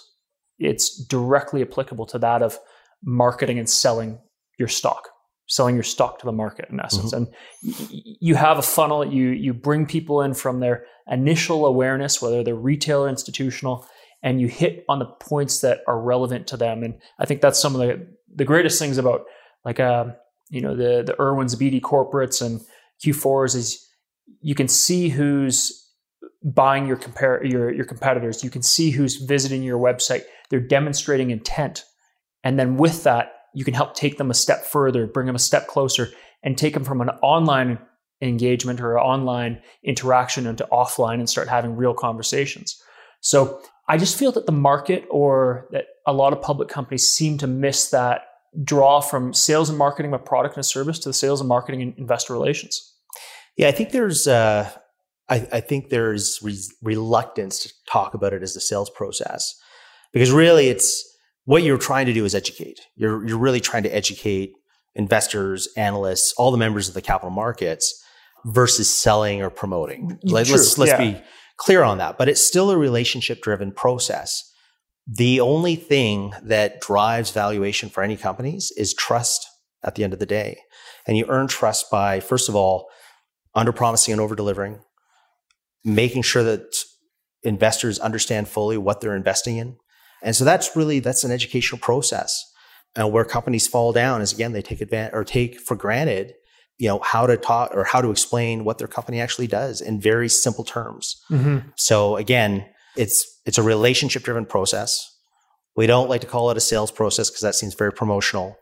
it's 0.60 1.04
directly 1.06 1.62
applicable 1.62 2.06
to 2.08 2.20
that 2.20 2.42
of 2.42 2.60
marketing 3.04 3.58
and 3.58 3.70
selling 3.70 4.20
your 4.60 4.68
stock, 4.68 5.10
selling 5.48 5.76
your 5.76 5.84
stock 5.84 6.20
to 6.20 6.26
the 6.26 6.32
market 6.32 6.68
in 6.70 6.80
essence. 6.80 7.14
Mm-hmm. 7.14 7.24
And 7.24 7.92
y- 7.92 8.16
you 8.20 8.36
have 8.36 8.58
a 8.58 8.62
funnel, 8.62 9.06
you 9.06 9.30
you 9.30 9.54
bring 9.54 9.86
people 9.86 10.22
in 10.22 10.34
from 10.34 10.60
their 10.60 10.86
initial 11.10 11.66
awareness, 11.66 12.22
whether 12.22 12.44
they're 12.44 12.56
retail 12.56 13.06
or 13.06 13.10
institutional, 13.10 13.88
and 14.22 14.40
you 14.40 14.48
hit 14.48 14.86
on 14.88 15.00
the 15.00 15.06
points 15.06 15.62
that 15.62 15.80
are 15.88 16.00
relevant 16.00 16.48
to 16.48 16.58
them. 16.58 16.84
And 16.84 17.00
I 17.20 17.26
think 17.26 17.42
that's 17.42 17.60
some 17.60 17.74
of 17.74 17.82
the 17.82 18.08
the 18.34 18.46
greatest 18.46 18.78
things 18.78 18.98
about 18.98 19.26
like 19.66 19.80
uh, 19.80 20.06
you 20.50 20.62
know 20.62 20.76
the 20.76 21.04
the 21.04 21.20
Irwin's 21.20 21.56
BD 21.56 21.82
corporates 21.82 22.46
and 22.46 22.62
Q4s 23.04 23.56
is 23.56 23.88
you 24.42 24.56
can 24.56 24.68
see 24.68 25.10
who's 25.10 25.81
buying 26.44 26.88
your 26.88 26.98
compare 26.98 27.44
your 27.46 27.72
your 27.72 27.86
competitors. 27.86 28.44
You 28.44 28.50
can 28.50 28.62
see 28.62 28.92
who's 28.92 29.18
visiting 29.18 29.64
your 29.64 29.80
website. 29.80 30.24
They're 30.50 30.60
demonstrating 30.60 31.32
intent, 31.32 31.86
and 32.44 32.60
then 32.60 32.78
with 32.78 33.04
that, 33.04 33.34
you 33.54 33.66
can 33.66 33.74
help 33.74 33.96
take 33.96 34.18
them 34.18 34.32
a 34.32 34.36
step 34.36 34.66
further, 34.66 35.08
bring 35.08 35.28
them 35.28 35.36
a 35.36 35.40
step 35.40 35.68
closer, 35.68 36.10
and 36.44 36.58
take 36.58 36.74
them 36.74 36.84
from 36.84 37.02
an 37.02 37.10
online 37.22 37.80
engagement 38.22 38.80
or 38.80 39.00
online 39.00 39.62
interaction 39.84 40.46
into 40.46 40.68
offline 40.72 41.16
and 41.16 41.30
start 41.30 41.48
having 41.48 41.76
real 41.76 41.94
conversations. 41.94 42.82
So 43.22 43.62
I 43.88 43.98
just 43.98 44.18
feel 44.18 44.32
that 44.34 44.46
the 44.46 44.52
market 44.52 45.06
or 45.10 45.68
that 45.72 45.86
a 46.06 46.14
lot 46.14 46.34
of 46.34 46.42
public 46.42 46.70
companies 46.70 47.10
seem 47.10 47.38
to 47.40 47.48
miss 47.48 47.90
that 47.90 48.22
draw 48.64 49.00
from 49.00 49.34
sales 49.34 49.70
and 49.70 49.78
marketing 49.78 50.14
of 50.14 50.22
a 50.22 50.24
product 50.24 50.56
and 50.56 50.62
a 50.62 50.64
service 50.64 51.00
to 51.00 51.10
the 51.10 51.14
sales 51.14 51.40
and 51.40 51.48
marketing 51.48 51.82
and 51.82 51.98
investor 51.98 52.34
relations. 52.34 52.94
Yeah, 53.58 53.68
I 53.68 53.72
think 53.72 53.92
there's 53.92 54.28
uh, 54.28 54.70
I, 55.30 55.48
I 55.52 55.60
think 55.62 55.90
there's 55.90 56.40
re- 56.42 56.58
reluctance 56.82 57.60
to 57.60 57.74
talk 57.90 58.14
about 58.14 58.34
it 58.34 58.44
as 58.44 58.54
the 58.54 58.60
sales 58.60 58.90
process 58.90 59.54
because 60.14 60.32
really 60.32 60.68
it's 60.68 61.08
what 61.46 61.64
you're 61.64 61.78
trying 61.78 62.06
to 62.06 62.14
do 62.14 62.26
is 62.26 62.36
educate. 62.36 62.80
You're, 62.96 63.26
you're 63.28 63.38
really 63.38 63.60
trying 63.60 63.84
to 63.84 63.96
educate 63.96 64.54
investors, 64.96 65.68
analysts, 65.78 66.34
all 66.38 66.52
the 66.52 66.58
members 66.58 66.88
of 66.88 66.94
the 66.94 67.02
capital 67.02 67.32
markets 67.32 68.04
versus 68.46 68.90
selling 68.90 69.42
or 69.42 69.50
promoting. 69.50 70.10
Mm, 70.10 70.32
like, 70.32 70.50
let's 70.50 70.78
let's 70.78 70.92
yeah. 70.92 71.12
be 71.12 71.22
clear 71.58 71.84
on 71.84 71.98
that. 72.00 72.18
But 72.18 72.30
it's 72.30 72.42
still 72.42 72.72
a 72.72 72.78
relationship 72.78 73.42
driven 73.42 73.72
process. 73.72 74.44
The 75.08 75.40
only 75.40 75.76
thing 75.76 76.34
that 76.44 76.82
drives 76.82 77.32
valuation 77.32 77.90
for 77.90 78.04
any 78.04 78.18
companies 78.18 78.72
is 78.78 78.94
trust 78.94 79.48
at 79.84 79.96
the 79.96 80.04
end 80.04 80.14
of 80.14 80.20
the 80.20 80.26
day. 80.26 80.60
And 81.08 81.18
you 81.18 81.26
earn 81.28 81.48
trust 81.48 81.90
by, 81.90 82.20
first 82.20 82.50
of 82.50 82.56
all, 82.56 82.88
under 83.56 83.72
promising 83.72 84.12
and 84.12 84.22
over 84.22 84.36
delivering, 84.36 84.80
making 85.84 86.22
sure 86.22 86.44
that 86.44 86.76
investors 87.44 88.00
understand 88.00 88.48
fully 88.48 88.78
what 88.78 89.02
they're 89.02 89.16
investing 89.16 89.58
in. 89.58 89.78
And 90.22 90.36
so 90.36 90.46
that's 90.46 90.76
really 90.76 91.00
that's 91.00 91.24
an 91.24 91.32
educational 91.32 91.80
process. 91.80 92.44
And 92.96 93.12
where 93.12 93.26
companies 93.26 93.68
fall 93.68 93.94
down 93.94 94.22
is 94.22 94.34
again 94.34 94.52
they 94.52 94.62
take 94.62 94.82
advantage 94.82 95.14
or 95.14 95.24
take 95.24 95.60
for 95.60 95.76
granted, 95.76 96.34
you 96.78 96.88
know, 96.88 97.00
how 97.00 97.26
to 97.26 97.38
talk 97.38 97.72
or 97.74 97.84
how 97.84 98.02
to 98.02 98.12
explain 98.12 98.64
what 98.64 98.78
their 98.78 98.88
company 98.88 99.20
actually 99.20 99.48
does 99.48 99.82
in 99.82 100.00
very 100.00 100.30
simple 100.30 100.64
terms. 100.64 101.22
Mm-hmm. 101.32 101.70
So 101.78 102.18
again, 102.18 102.66
it's 102.96 103.26
it's 103.46 103.58
a 103.58 103.64
relationship 103.64 104.24
driven 104.24 104.46
process. 104.46 105.08
We 105.76 105.88
don't 105.88 106.10
like 106.10 106.22
to 106.22 106.28
call 106.28 106.52
it 106.52 106.58
a 106.58 106.62
sales 106.62 106.92
process 106.92 107.30
because 107.30 107.42
that 107.42 107.56
seems 107.56 107.74
very 107.74 107.94
promotional, 107.94 108.58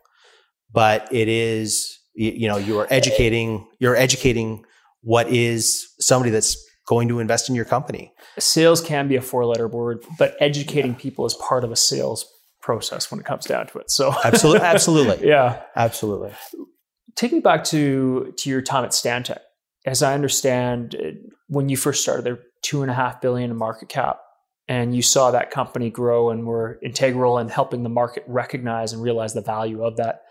but 0.72 1.12
it 1.12 1.28
is 1.28 1.98
you, 2.14 2.32
you 2.32 2.48
know 2.48 2.58
you 2.58 2.80
are 2.80 2.88
educating 2.90 3.68
you're 3.80 3.96
educating 3.96 4.64
what 5.02 5.28
is 5.30 5.94
somebody 6.00 6.30
that's 6.30 6.69
going 6.90 7.08
to 7.08 7.20
invest 7.20 7.48
in 7.50 7.56
your 7.56 7.66
company. 7.66 8.12
Sales 8.40 8.82
can 8.82 9.08
be 9.08 9.16
a 9.16 9.22
four 9.22 9.46
letter 9.46 9.68
word, 9.68 10.04
but 10.18 10.36
educating 10.40 10.96
people 10.96 11.24
is 11.28 11.36
part 11.36 11.64
of 11.64 11.72
a 11.72 11.76
sales 11.76 12.26
process 12.62 13.12
when 13.12 13.20
it 13.20 13.28
comes 13.28 13.46
down 13.46 13.68
to 13.68 13.78
it. 13.78 13.92
So 13.92 14.12
absolutely, 14.26 14.66
absolutely, 14.66 15.28
yeah, 15.28 15.62
absolutely. 15.76 16.32
Take 17.16 17.32
me 17.32 17.42
back 17.42 17.64
to 17.66 18.34
to 18.36 18.50
your 18.50 18.64
time 18.64 18.84
at 18.84 18.92
Stantec. 18.92 19.38
As 19.86 20.02
I 20.02 20.16
understand, 20.16 20.96
uh, 20.96 21.12
when 21.48 21.70
you 21.70 21.78
first 21.78 22.02
started, 22.02 22.26
there 22.26 22.40
two 22.64 22.82
and 22.82 22.90
a 22.90 22.94
half 22.96 23.22
billion 23.22 23.52
in 23.52 23.56
market 23.56 23.88
cap, 23.88 24.20
and 24.68 24.96
you 24.96 25.04
saw 25.04 25.30
that 25.30 25.52
company 25.52 25.92
grow 25.92 26.32
and 26.32 26.48
were 26.48 26.80
integral 26.82 27.38
in 27.38 27.50
helping 27.50 27.84
the 27.84 27.90
market 27.90 28.24
recognize 28.28 28.94
and 28.94 29.04
realize 29.04 29.36
the 29.36 29.42
value 29.42 29.84
of 29.84 29.98
that. 29.98 30.24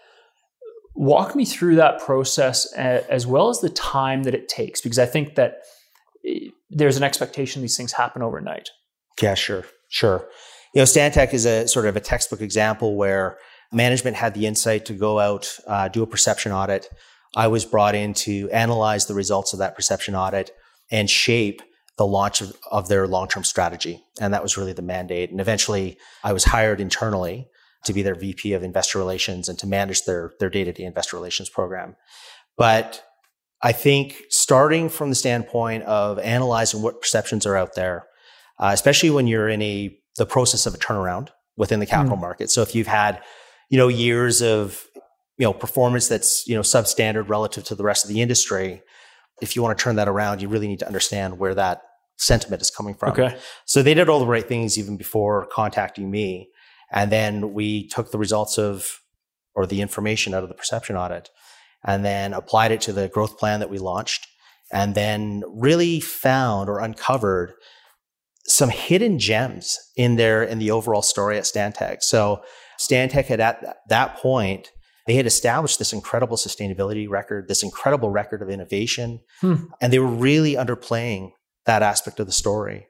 Walk 0.97 1.37
me 1.37 1.45
through 1.45 1.77
that 1.77 2.01
process 2.01 2.73
as 2.73 3.25
well 3.29 3.49
as 3.49 3.61
the 3.61 3.71
time 3.71 4.25
that 4.25 4.35
it 4.35 4.49
takes, 4.49 4.81
because 4.81 4.99
I 4.99 5.07
think 5.07 5.37
that 5.37 5.59
there's 6.71 6.97
an 6.97 7.03
expectation 7.03 7.63
these 7.63 7.77
things 7.77 7.93
happen 7.93 8.23
overnight. 8.23 8.71
Yeah, 9.21 9.35
sure, 9.35 9.65
sure. 9.89 10.29
You 10.75 10.81
know, 10.81 10.85
Stantec 10.85 11.33
is 11.33 11.47
a 11.47 11.67
sort 11.67 11.87
of 11.87 11.97
a 11.97 12.01
textbook 12.01 12.41
example 12.41 12.97
where 12.97 13.39
management 13.73 14.17
had 14.17 14.35
the 14.35 14.47
insight 14.47 14.85
to 14.87 14.93
go 14.93 15.19
out, 15.19 15.57
uh, 15.67 15.89
do 15.89 16.03
a 16.03 16.07
perception 16.07 16.53
audit. 16.53 16.89
I 17.37 17.49
was 17.49 17.65
brought 17.65 17.95
in 17.95 18.15
to 18.15 18.49
analyze 18.51 19.07
the 19.07 19.15
results 19.15 19.53
of 19.53 19.59
that 19.59 19.75
perception 19.75 20.15
audit 20.15 20.51
and 20.91 21.09
shape 21.09 21.63
the 21.97 22.07
launch 22.07 22.41
of, 22.41 22.57
of 22.71 22.89
their 22.89 23.07
long-term 23.07 23.45
strategy. 23.45 24.03
And 24.21 24.33
that 24.33 24.43
was 24.43 24.57
really 24.57 24.73
the 24.73 24.83
mandate. 24.83 25.31
And 25.31 25.41
eventually 25.41 25.99
I 26.23 26.33
was 26.33 26.45
hired 26.45 26.81
internally 26.81 27.49
to 27.85 27.93
be 27.93 28.03
their 28.03 28.15
VP 28.15 28.53
of 28.53 28.63
investor 28.63 28.99
relations 28.99 29.49
and 29.49 29.59
to 29.59 29.67
manage 29.67 30.05
their, 30.05 30.33
their 30.41 30.51
day-to-day 30.51 30.85
investor 30.85 31.17
relations 31.17 31.49
program. 31.49 31.97
But 32.57 33.05
I 33.63 33.73
think 33.73 34.23
starting 34.31 34.89
from 34.89 35.09
the 35.11 35.17
standpoint 35.17 35.85
of 35.85 36.19
analyzing 36.19 36.83
what 36.83 37.01
perceptions 37.01 37.45
are 37.47 37.57
out 37.57 37.75
there, 37.75 38.07
uh, 38.59 38.71
especially 38.73 39.11
when 39.11 39.27
you're 39.27 39.49
in 39.49 39.63
a 39.63 39.97
the 40.17 40.27
process 40.27 40.67
of 40.67 40.75
a 40.75 40.79
turnaround 40.79 41.29
within 41.57 41.81
the 41.81 41.87
capital 41.87 42.17
mm. 42.17 42.21
market. 42.21 42.51
So 42.51 42.63
if 42.63 42.75
you've 42.75 42.87
had, 42.87 43.23
you 43.71 43.79
know, 43.79 43.89
years 43.89 44.43
of 44.43 44.85
you 45.39 45.45
know 45.45 45.53
performance 45.53 46.09
that's 46.09 46.47
you 46.47 46.55
know 46.55 46.63
substandard 46.63 47.29
relative 47.29 47.65
to 47.65 47.75
the 47.75 47.85
rest 47.85 48.05
of 48.05 48.11
the 48.11 48.21
industry, 48.21 48.83
if 49.41 49.57
you 49.57 49.63
want 49.63 49.77
to 49.77 49.83
turn 49.83 49.97
that 49.97 50.09
around, 50.09 50.43
you 50.43 50.49
really 50.49 50.69
need 50.69 50.81
to 50.81 50.87
understand 50.87 51.39
where 51.39 51.55
that 51.55 51.83
sentiment 52.17 52.61
is 52.61 52.71
coming 52.71 52.95
from. 52.95 53.11
Okay. 53.11 53.37
So 53.65 53.83
they 53.83 53.95
did 53.95 54.09
all 54.09 54.19
the 54.19 54.27
right 54.27 54.47
things 54.47 54.79
even 54.79 54.97
before 54.97 55.47
contacting 55.53 56.11
me. 56.11 56.49
And 56.91 57.13
then 57.13 57.53
we 57.53 57.87
took 57.89 58.11
the 58.11 58.19
results 58.19 58.59
of, 58.59 59.01
or 59.55 59.67
the 59.67 59.81
information 59.81 60.35
out 60.35 60.43
of 60.43 60.49
the 60.49 60.55
perception 60.55 60.97
audit 60.97 61.31
and 61.85 62.05
then 62.05 62.33
applied 62.33 62.73
it 62.73 62.81
to 62.83 62.93
the 62.93 63.09
growth 63.09 63.39
plan 63.39 63.61
that 63.61 63.71
we 63.71 63.79
launched 63.79 64.27
and 64.73 64.95
then 64.95 65.43
really 65.49 66.01
found 66.01 66.69
or 66.69 66.81
uncovered 66.81 67.55
some 68.47 68.71
hidden 68.71 69.19
gems 69.19 69.79
in 69.97 70.17
there 70.17 70.43
in 70.43 70.59
the 70.59 70.71
overall 70.71 71.03
story 71.03 71.37
at 71.37 71.45
Stantec. 71.45 72.03
So 72.03 72.43
Stantec 72.81 73.27
had 73.27 73.41
at 73.41 73.77
that 73.89 74.17
point, 74.17 74.71
they 75.07 75.15
had 75.15 75.27
established 75.27 75.79
this 75.79 75.93
incredible 75.93 76.37
sustainability 76.37 77.09
record, 77.09 77.49
this 77.49 77.63
incredible 77.63 78.11
record 78.11 78.43
of 78.43 78.51
innovation, 78.51 79.21
hmm. 79.41 79.55
and 79.81 79.93
they 79.93 79.99
were 79.99 80.07
really 80.07 80.55
underplaying 80.55 81.31
that 81.67 81.83
aspect 81.83 82.21
of 82.21 82.27
the 82.27 82.33
story. 82.33 82.87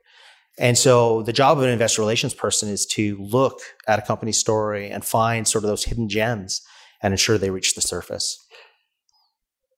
And 0.57 0.77
so 0.77 1.23
the 1.23 1.33
job 1.33 1.57
of 1.57 1.63
an 1.63 1.69
investor 1.69 2.01
relations 2.01 2.33
person 2.33 2.67
is 2.67 2.85
to 2.87 3.17
look 3.19 3.61
at 3.87 3.99
a 3.99 4.01
company's 4.01 4.37
story 4.37 4.89
and 4.89 5.03
find 5.03 5.47
sort 5.47 5.63
of 5.63 5.69
those 5.69 5.85
hidden 5.85 6.09
gems 6.09 6.61
and 7.01 7.13
ensure 7.13 7.37
they 7.37 7.49
reach 7.49 7.75
the 7.75 7.81
surface. 7.81 8.37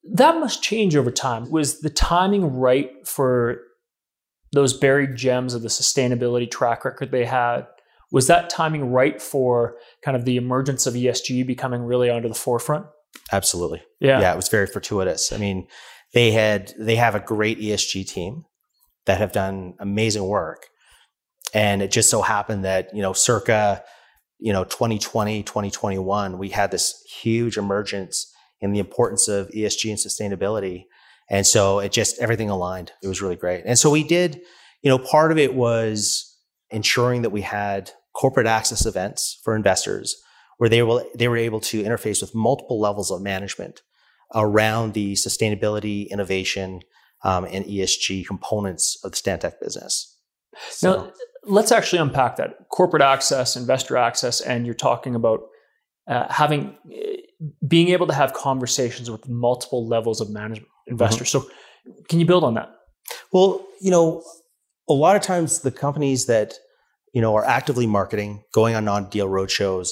That 0.03 0.39
must 0.39 0.63
change 0.63 0.96
over 0.96 1.12
time. 1.12 1.50
Was 1.51 1.81
the 1.81 1.89
timing 1.89 2.55
right 2.55 2.89
for 3.08 3.60
those 4.53 4.77
buried 4.77 5.15
gems 5.15 5.53
of 5.53 5.62
the 5.62 5.70
sustainability 5.70 6.50
track 6.50 6.84
record 6.86 7.12
they 7.12 7.25
had? 7.25 7.67
Was 8.12 8.27
that 8.27 8.50
timing 8.50 8.91
right 8.91 9.22
for 9.22 9.75
kind 10.03 10.17
of 10.17 10.25
the 10.25 10.38
emergence 10.38 10.86
of 10.86 10.96
ESG 10.96 11.46
becoming 11.46 11.81
really 11.84 12.10
onto 12.10 12.27
the 12.27 12.36
forefront? 12.36 12.86
Absolutely. 13.31 13.81
Yeah. 14.00 14.20
Yeah, 14.20 14.34
it 14.34 14.36
was 14.36 14.50
very 14.50 14.67
fortuitous. 14.67 15.31
I 15.31 15.38
mean, 15.38 15.67
they 16.13 16.31
had 16.31 16.74
they 16.77 16.96
have 16.96 17.15
a 17.15 17.20
great 17.20 17.60
ESG 17.60 18.08
team 18.08 18.46
that 19.05 19.20
have 19.20 19.31
done 19.31 19.75
amazing 19.79 20.25
work. 20.27 20.67
And 21.53 21.81
it 21.81 21.91
just 21.91 22.10
so 22.10 22.22
happened 22.22 22.65
that, 22.65 22.93
you 22.93 23.01
know, 23.01 23.13
circa, 23.13 23.84
you 24.39 24.53
know, 24.53 24.63
2020, 24.63 25.43
2021, 25.43 26.38
we 26.38 26.50
had 26.50 26.72
this 26.72 27.01
huge 27.22 27.58
emergence 27.58 28.31
in 28.62 28.72
the 28.72 28.80
importance 28.80 29.27
of 29.27 29.50
ESG 29.50 29.89
and 29.89 30.00
sustainability. 30.00 30.86
And 31.30 31.46
so 31.46 31.80
it 31.80 31.91
just, 31.91 32.20
everything 32.20 32.50
aligned. 32.50 32.91
It 33.01 33.08
was 33.08 33.22
really 33.22 33.36
great. 33.36 33.63
And 33.65 33.77
so 33.77 33.89
we 33.89 34.03
did, 34.03 34.41
you 34.82 34.89
know, 34.89 35.00
part 35.00 35.32
of 35.32 35.38
it 35.38 35.56
was 35.56 36.38
ensuring 36.70 37.24
that 37.24 37.32
we 37.32 37.41
had 37.41 37.91
corporate 38.13 38.48
access 38.48 38.86
events 38.86 39.39
for 39.44 39.56
investors 39.56 40.15
where 40.58 40.70
they 40.70 40.84
were, 40.84 41.03
they 41.15 41.27
were 41.27 41.38
able 41.38 41.60
to 41.60 41.84
interface 41.84 42.22
with 42.22 42.36
multiple 42.36 42.80
levels 42.80 43.12
of 43.12 43.22
management 43.22 43.82
around 44.36 44.94
the 44.94 45.13
sustainability, 45.13 46.10
innovation, 46.10 46.82
um, 47.24 47.46
and 47.46 47.65
ESG 47.65 48.25
components 48.25 49.00
of 49.03 49.12
the 49.12 49.18
Stantec 49.18 49.60
business. 49.60 50.18
So. 50.70 50.91
Now, 50.91 51.12
let's 51.44 51.72
actually 51.72 52.00
unpack 52.00 52.36
that 52.38 52.70
corporate 52.70 53.01
access, 53.01 53.56
investor 53.56 53.98
access, 53.98 54.41
and 54.41 54.65
you're 54.65 54.75
talking 54.75 55.15
about 55.15 55.41
uh, 56.08 56.32
having 56.32 56.75
being 57.67 57.89
able 57.89 58.07
to 58.07 58.13
have 58.13 58.33
conversations 58.33 59.10
with 59.10 59.27
multiple 59.27 59.88
levels 59.88 60.21
of 60.21 60.29
management 60.29 60.67
investors. 60.88 61.29
Mm-hmm. 61.29 61.48
So, 61.48 62.03
can 62.10 62.19
you 62.19 62.25
build 62.25 62.43
on 62.43 62.53
that? 62.55 62.69
Well, 63.31 63.65
you 63.81 63.91
know, 63.91 64.24
a 64.88 64.93
lot 64.93 65.15
of 65.15 65.21
times 65.21 65.62
the 65.62 65.71
companies 65.71 66.27
that 66.27 66.53
you 67.13 67.21
know 67.21 67.36
are 67.36 67.45
actively 67.45 67.88
marketing, 67.88 68.43
going 68.53 68.75
on 68.75 68.86
non-deal 68.86 69.27
roadshows, 69.27 69.89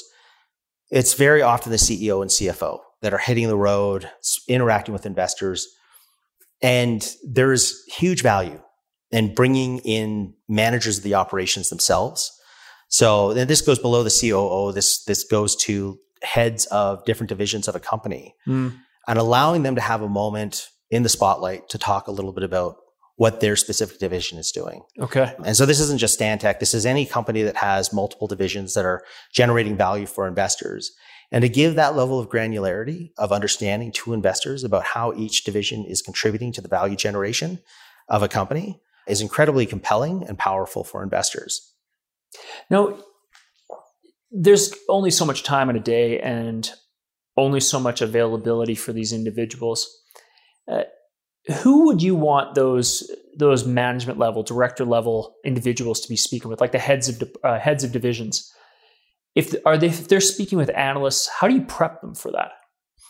it's 0.92 1.14
very 1.14 1.42
often 1.42 1.72
the 1.72 1.78
CEO 1.78 2.22
and 2.22 2.30
CFO 2.30 2.80
that 3.02 3.14
are 3.14 3.20
hitting 3.20 3.48
the 3.48 3.58
road, 3.58 4.10
interacting 4.48 4.94
with 4.94 5.06
investors, 5.06 5.68
and 6.62 7.16
there's 7.24 7.84
huge 7.86 8.22
value 8.22 8.62
in 9.12 9.34
bringing 9.34 9.80
in 9.80 10.34
managers 10.48 10.98
of 10.98 11.04
the 11.04 11.16
operations 11.16 11.70
themselves. 11.70 12.32
So 12.90 13.34
this 13.34 13.62
goes 13.62 13.80
below 13.80 14.04
the 14.04 14.16
COO. 14.22 14.72
This 14.74 15.04
this 15.04 15.24
goes 15.24 15.56
to 15.58 16.00
heads 16.24 16.66
of 16.68 17.04
different 17.06 17.30
divisions 17.30 17.68
of 17.68 17.76
a 17.76 17.80
company 17.80 18.36
mm. 18.48 18.76
and 19.08 19.20
allowing 19.20 19.64
them 19.64 19.76
to 19.76 19.82
have 19.82 20.02
a 20.02 20.10
moment 20.10 20.70
in 20.90 21.04
the 21.04 21.10
spotlight 21.10 21.70
to 21.70 21.78
talk 21.78 22.08
a 22.08 22.12
little 22.12 22.34
bit 22.34 22.44
about 22.44 22.78
what 23.16 23.42
their 23.42 23.58
specific 23.58 24.00
division 24.00 24.38
is 24.38 24.50
doing. 24.52 24.82
Okay. 24.98 25.36
And 25.44 25.56
so 25.56 25.66
this 25.66 25.82
isn't 25.82 26.00
just 26.00 26.18
Stantec. 26.18 26.60
This 26.60 26.74
is 26.74 26.86
any 26.86 27.06
company 27.06 27.42
that 27.44 27.58
has 27.58 27.92
multiple 27.92 28.28
divisions 28.28 28.76
that 28.76 28.86
are 28.86 29.04
generating 29.34 29.76
value 29.76 30.06
for 30.06 30.26
investors. 30.26 30.94
And 31.30 31.42
to 31.42 31.50
give 31.50 31.76
that 31.76 31.98
level 31.98 32.18
of 32.18 32.30
granularity 32.30 33.12
of 33.18 33.34
understanding 33.34 33.92
to 33.92 34.14
investors 34.14 34.64
about 34.64 34.86
how 34.86 35.14
each 35.14 35.44
division 35.44 35.84
is 35.84 36.02
contributing 36.02 36.54
to 36.54 36.62
the 36.62 36.70
value 36.70 36.96
generation 36.96 37.60
of 38.08 38.24
a 38.24 38.30
company 38.30 38.80
is 39.06 39.20
incredibly 39.20 39.66
compelling 39.66 40.24
and 40.26 40.38
powerful 40.38 40.86
for 40.86 41.04
investors. 41.04 41.74
Now, 42.70 42.98
there's 44.32 44.74
only 44.88 45.12
so 45.12 45.26
much 45.26 45.44
time 45.44 45.70
in 45.70 45.76
a 45.76 45.82
day 45.82 46.20
and 46.20 46.72
only 47.38 47.60
so 47.60 47.80
much 47.80 48.02
availability 48.02 48.76
for 48.76 48.94
these 48.94 49.14
individuals. 49.14 49.90
Uh, 50.70 50.84
who 51.64 51.86
would 51.86 52.04
you 52.04 52.16
want 52.16 52.56
those 52.56 53.10
those 53.36 53.66
management 53.66 54.20
level, 54.20 54.44
director 54.44 54.84
level 54.86 55.36
individuals 55.46 56.02
to 56.02 56.10
be 56.10 56.18
speaking 56.18 56.50
with, 56.50 56.60
like 56.60 56.74
the 56.74 56.80
heads 56.80 57.10
of 57.10 57.24
uh, 57.44 57.58
heads 57.58 57.84
of 57.84 57.92
divisions? 57.92 58.54
If 59.36 59.56
are 59.66 59.78
they 59.78 59.88
if 59.88 60.08
they're 60.08 60.22
speaking 60.22 60.58
with 60.58 60.70
analysts, 60.76 61.28
how 61.28 61.48
do 61.48 61.56
you 61.56 61.62
prep 61.62 62.02
them 62.02 62.14
for 62.14 62.32
that? 62.32 62.52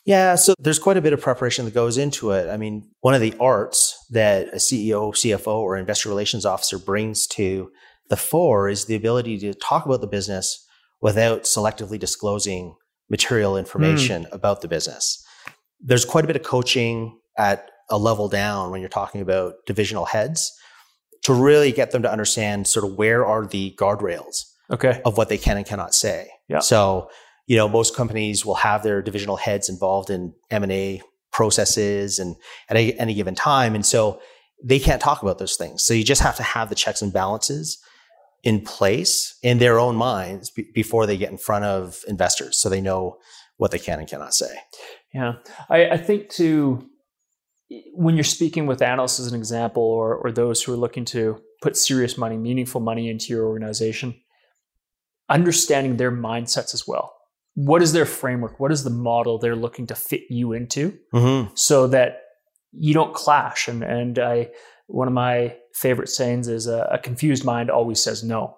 Yeah, 0.06 0.36
so 0.36 0.54
there's 0.60 0.80
quite 0.80 0.98
a 0.98 1.02
bit 1.02 1.14
of 1.14 1.22
preparation 1.22 1.66
that 1.66 1.74
goes 1.74 1.98
into 1.98 2.32
it. 2.32 2.50
I 2.50 2.58
mean, 2.58 2.90
one 3.02 3.14
of 3.14 3.22
the 3.22 3.36
arts 3.40 3.98
that 4.12 4.48
a 4.48 4.56
CEO, 4.56 5.12
CFO, 5.12 5.48
or 5.48 5.78
investor 5.78 6.10
relations 6.10 6.46
officer 6.46 6.80
brings 6.80 7.28
to 7.28 7.70
the 8.10 8.16
fore 8.18 8.70
is 8.70 8.86
the 8.86 8.96
ability 8.96 9.38
to 9.40 9.54
talk 9.54 9.86
about 9.86 10.02
the 10.02 10.08
business 10.08 10.66
without 11.02 11.44
selectively 11.44 12.00
disclosing 12.00 12.76
material 13.10 13.58
information 13.58 14.26
mm. 14.26 14.34
about 14.34 14.62
the 14.62 14.68
business. 14.68 15.26
There's 15.80 16.06
quite 16.06 16.24
a 16.24 16.28
bit 16.28 16.36
of 16.36 16.44
coaching 16.44 17.20
at 17.38 17.70
a 17.90 17.98
level 17.98 18.28
down 18.28 18.72
when 18.72 18.82
you're 18.82 18.90
talking 18.90 19.22
about 19.22 19.54
divisional 19.66 20.06
heads 20.06 20.52
to 21.24 21.34
really 21.34 21.72
get 21.72 21.92
them 21.92 22.04
to 22.04 22.12
understand 22.12 22.68
sort 22.68 22.86
of 22.86 22.96
where 22.96 23.26
are 23.26 23.46
the 23.46 23.76
guardrails 23.78 24.44
okay. 24.72 25.02
of 25.06 25.18
what 25.18 25.30
they 25.30 25.38
can 25.38 25.58
and 25.58 25.66
cannot 25.66 25.94
say. 25.94 26.30
Yeah. 26.48 26.60
So, 26.60 27.10
you 27.48 27.58
know, 27.58 27.68
most 27.68 27.96
companies 27.96 28.46
will 28.46 28.56
have 28.56 28.84
their 28.84 29.02
divisional 29.02 29.38
heads 29.38 29.70
involved 29.70 30.10
in 30.10 30.34
M&A 30.52 31.02
processes 31.32 32.20
and 32.20 32.36
at 32.70 32.78
a, 32.78 32.94
any 32.94 33.14
given 33.14 33.36
time. 33.36 33.76
And 33.76 33.86
so 33.86 34.22
they 34.64 34.80
can't 34.80 35.02
talk 35.02 35.22
about 35.22 35.40
those 35.40 35.56
things. 35.56 35.84
So 35.84 35.94
you 35.94 36.04
just 36.04 36.22
have 36.22 36.36
to 36.38 36.44
have 36.44 36.70
the 36.70 36.76
checks 36.76 37.02
and 37.02 37.14
balances 37.14 37.80
in 38.44 38.62
place 38.62 39.38
in 39.44 39.58
their 39.58 39.80
own 39.80 39.96
minds 39.96 40.50
b- 40.50 40.70
before 40.74 41.06
they 41.06 41.18
get 41.18 41.32
in 41.32 41.38
front 41.38 41.66
of 41.66 42.04
investors 42.08 42.60
so 42.60 42.70
they 42.70 42.82
know 42.82 43.18
what 43.58 43.72
they 43.72 43.80
can 43.80 44.00
and 44.00 44.08
cannot 44.08 44.34
say. 44.34 44.56
Yeah. 45.14 45.34
I, 45.70 45.90
I 45.90 45.98
think 45.98 46.30
to 46.32 46.88
when 47.94 48.16
you're 48.16 48.24
speaking 48.24 48.66
with 48.66 48.82
analysts 48.82 49.20
as 49.20 49.28
an 49.28 49.38
example 49.38 49.84
or, 49.84 50.16
or 50.16 50.32
those 50.32 50.64
who 50.64 50.74
are 50.74 50.78
looking 50.78 51.06
to 51.06 51.42
put 51.62 51.78
serious 51.78 52.18
money, 52.18 52.38
meaningful 52.38 52.82
money 52.82 53.10
into 53.10 53.28
your 53.34 53.46
organization, 53.46 54.16
understanding 55.30 55.98
their 55.98 56.12
mindsets 56.12 56.74
as 56.74 56.88
well. 56.88 57.16
What 57.56 57.82
is 57.82 57.94
their 57.94 58.06
framework? 58.06 58.60
What 58.60 58.72
is 58.72 58.84
the 58.84 58.90
model 58.90 59.38
they're 59.38 59.56
looking 59.56 59.88
to 59.88 59.96
fit 59.96 60.24
you 60.30 60.54
into 60.54 60.98
mm-hmm. 61.14 61.54
so 61.56 61.88
that 61.88 62.22
you 62.72 62.94
don't 62.94 63.14
clash? 63.14 63.68
And, 63.68 63.84
and 63.84 64.18
I, 64.18 64.50
one 64.88 65.08
of 65.08 65.14
my 65.14 65.56
favorite 65.80 66.10
sayings 66.10 66.48
is 66.48 66.68
a, 66.68 66.88
a 66.92 67.00
confused 67.00 67.46
mind 67.46 67.70
always 67.72 68.04
says 68.04 68.24
no. 68.24 68.56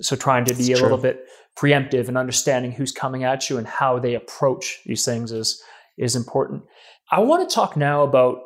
So 0.00 0.16
trying 0.16 0.44
to 0.46 0.54
be 0.54 0.72
a 0.72 0.76
little 0.76 0.98
bit 0.98 1.26
preemptive 1.58 2.08
and 2.08 2.16
understanding 2.16 2.72
who's 2.72 2.92
coming 2.92 3.24
at 3.24 3.50
you 3.50 3.58
and 3.58 3.66
how 3.66 3.98
they 3.98 4.14
approach 4.14 4.80
these 4.86 5.04
things 5.04 5.32
is 5.32 5.62
is 5.98 6.16
important. 6.16 6.62
I 7.10 7.20
want 7.20 7.48
to 7.48 7.54
talk 7.54 7.76
now 7.76 8.02
about 8.02 8.40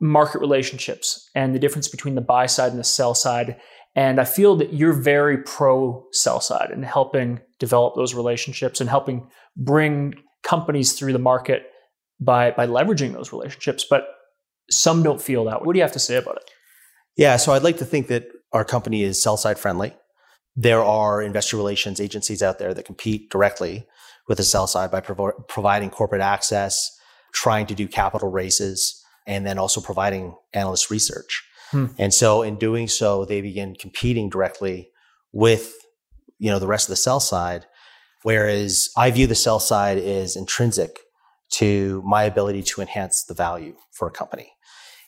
market 0.00 0.40
relationships 0.40 1.30
and 1.34 1.54
the 1.54 1.58
difference 1.58 1.88
between 1.88 2.14
the 2.14 2.20
buy 2.20 2.46
side 2.46 2.70
and 2.70 2.80
the 2.80 2.84
sell 2.84 3.14
side. 3.14 3.56
And 3.94 4.20
I 4.20 4.24
feel 4.24 4.56
that 4.56 4.72
you're 4.74 4.92
very 4.92 5.38
pro 5.38 6.04
sell 6.12 6.40
side 6.40 6.70
and 6.70 6.84
helping 6.84 7.40
develop 7.58 7.94
those 7.96 8.14
relationships 8.14 8.80
and 8.80 8.88
helping 8.88 9.28
bring 9.56 10.14
companies 10.42 10.92
through 10.92 11.12
the 11.12 11.18
market 11.18 11.62
by 12.20 12.50
by 12.50 12.66
leveraging 12.66 13.12
those 13.12 13.32
relationships. 13.32 13.86
But 13.88 14.06
some 14.70 15.02
don't 15.02 15.20
feel 15.20 15.44
that. 15.46 15.64
What 15.64 15.72
do 15.72 15.78
you 15.78 15.82
have 15.82 15.92
to 15.92 15.98
say 15.98 16.16
about 16.16 16.36
it? 16.36 16.50
Yeah, 17.16 17.36
so 17.36 17.52
I'd 17.52 17.62
like 17.62 17.78
to 17.78 17.84
think 17.84 18.08
that 18.08 18.28
our 18.52 18.64
company 18.64 19.02
is 19.02 19.22
sell 19.22 19.36
side 19.36 19.58
friendly. 19.58 19.94
There 20.56 20.82
are 20.82 21.22
investor 21.22 21.56
relations 21.56 22.00
agencies 22.00 22.42
out 22.42 22.58
there 22.58 22.74
that 22.74 22.84
compete 22.84 23.30
directly 23.30 23.86
with 24.28 24.38
the 24.38 24.44
sell 24.44 24.66
side 24.66 24.90
by 24.90 25.00
prov- 25.00 25.46
providing 25.48 25.90
corporate 25.90 26.22
access, 26.22 26.90
trying 27.32 27.66
to 27.66 27.74
do 27.74 27.86
capital 27.86 28.30
raises, 28.30 29.02
and 29.26 29.46
then 29.46 29.58
also 29.58 29.80
providing 29.80 30.34
analyst 30.52 30.90
research. 30.90 31.44
Hmm. 31.70 31.86
And 31.98 32.12
so 32.12 32.42
in 32.42 32.56
doing 32.56 32.88
so, 32.88 33.24
they 33.24 33.40
begin 33.40 33.74
competing 33.74 34.28
directly 34.28 34.90
with, 35.32 35.74
you 36.38 36.50
know, 36.50 36.58
the 36.58 36.66
rest 36.66 36.88
of 36.88 36.92
the 36.92 36.96
sell 36.96 37.20
side. 37.20 37.66
Whereas 38.22 38.90
I 38.96 39.10
view 39.10 39.26
the 39.26 39.34
sell 39.34 39.60
side 39.60 39.98
as 39.98 40.36
intrinsic 40.36 40.98
to 41.52 42.02
my 42.04 42.24
ability 42.24 42.62
to 42.62 42.80
enhance 42.80 43.24
the 43.24 43.34
value 43.34 43.76
for 43.92 44.08
a 44.08 44.12
company. 44.12 44.52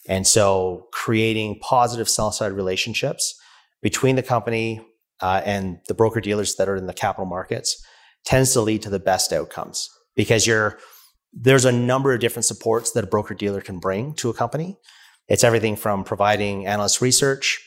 And 0.08 0.26
so 0.26 0.88
creating 0.92 1.60
positive 1.60 2.08
sell 2.08 2.32
side 2.32 2.52
relationships 2.52 3.38
between 3.82 4.16
the 4.16 4.22
company 4.22 4.80
uh, 5.20 5.42
and 5.44 5.78
the 5.86 5.94
broker 5.94 6.20
dealers 6.20 6.56
that 6.56 6.68
are 6.68 6.76
in 6.76 6.86
the 6.86 6.94
capital 6.94 7.26
markets 7.26 7.82
tends 8.24 8.52
to 8.52 8.60
lead 8.60 8.82
to 8.82 8.90
the 8.90 8.98
best 8.98 9.32
outcomes 9.32 9.88
because 10.16 10.46
you're 10.46 10.78
there's 11.32 11.64
a 11.64 11.72
number 11.72 12.12
of 12.12 12.20
different 12.20 12.44
supports 12.44 12.92
that 12.92 13.04
a 13.04 13.06
broker 13.06 13.34
dealer 13.34 13.62
can 13.62 13.78
bring 13.78 14.14
to 14.16 14.28
a 14.28 14.34
company. 14.34 14.76
It's 15.28 15.44
everything 15.44 15.76
from 15.76 16.04
providing 16.04 16.66
analyst 16.66 17.00
research, 17.00 17.58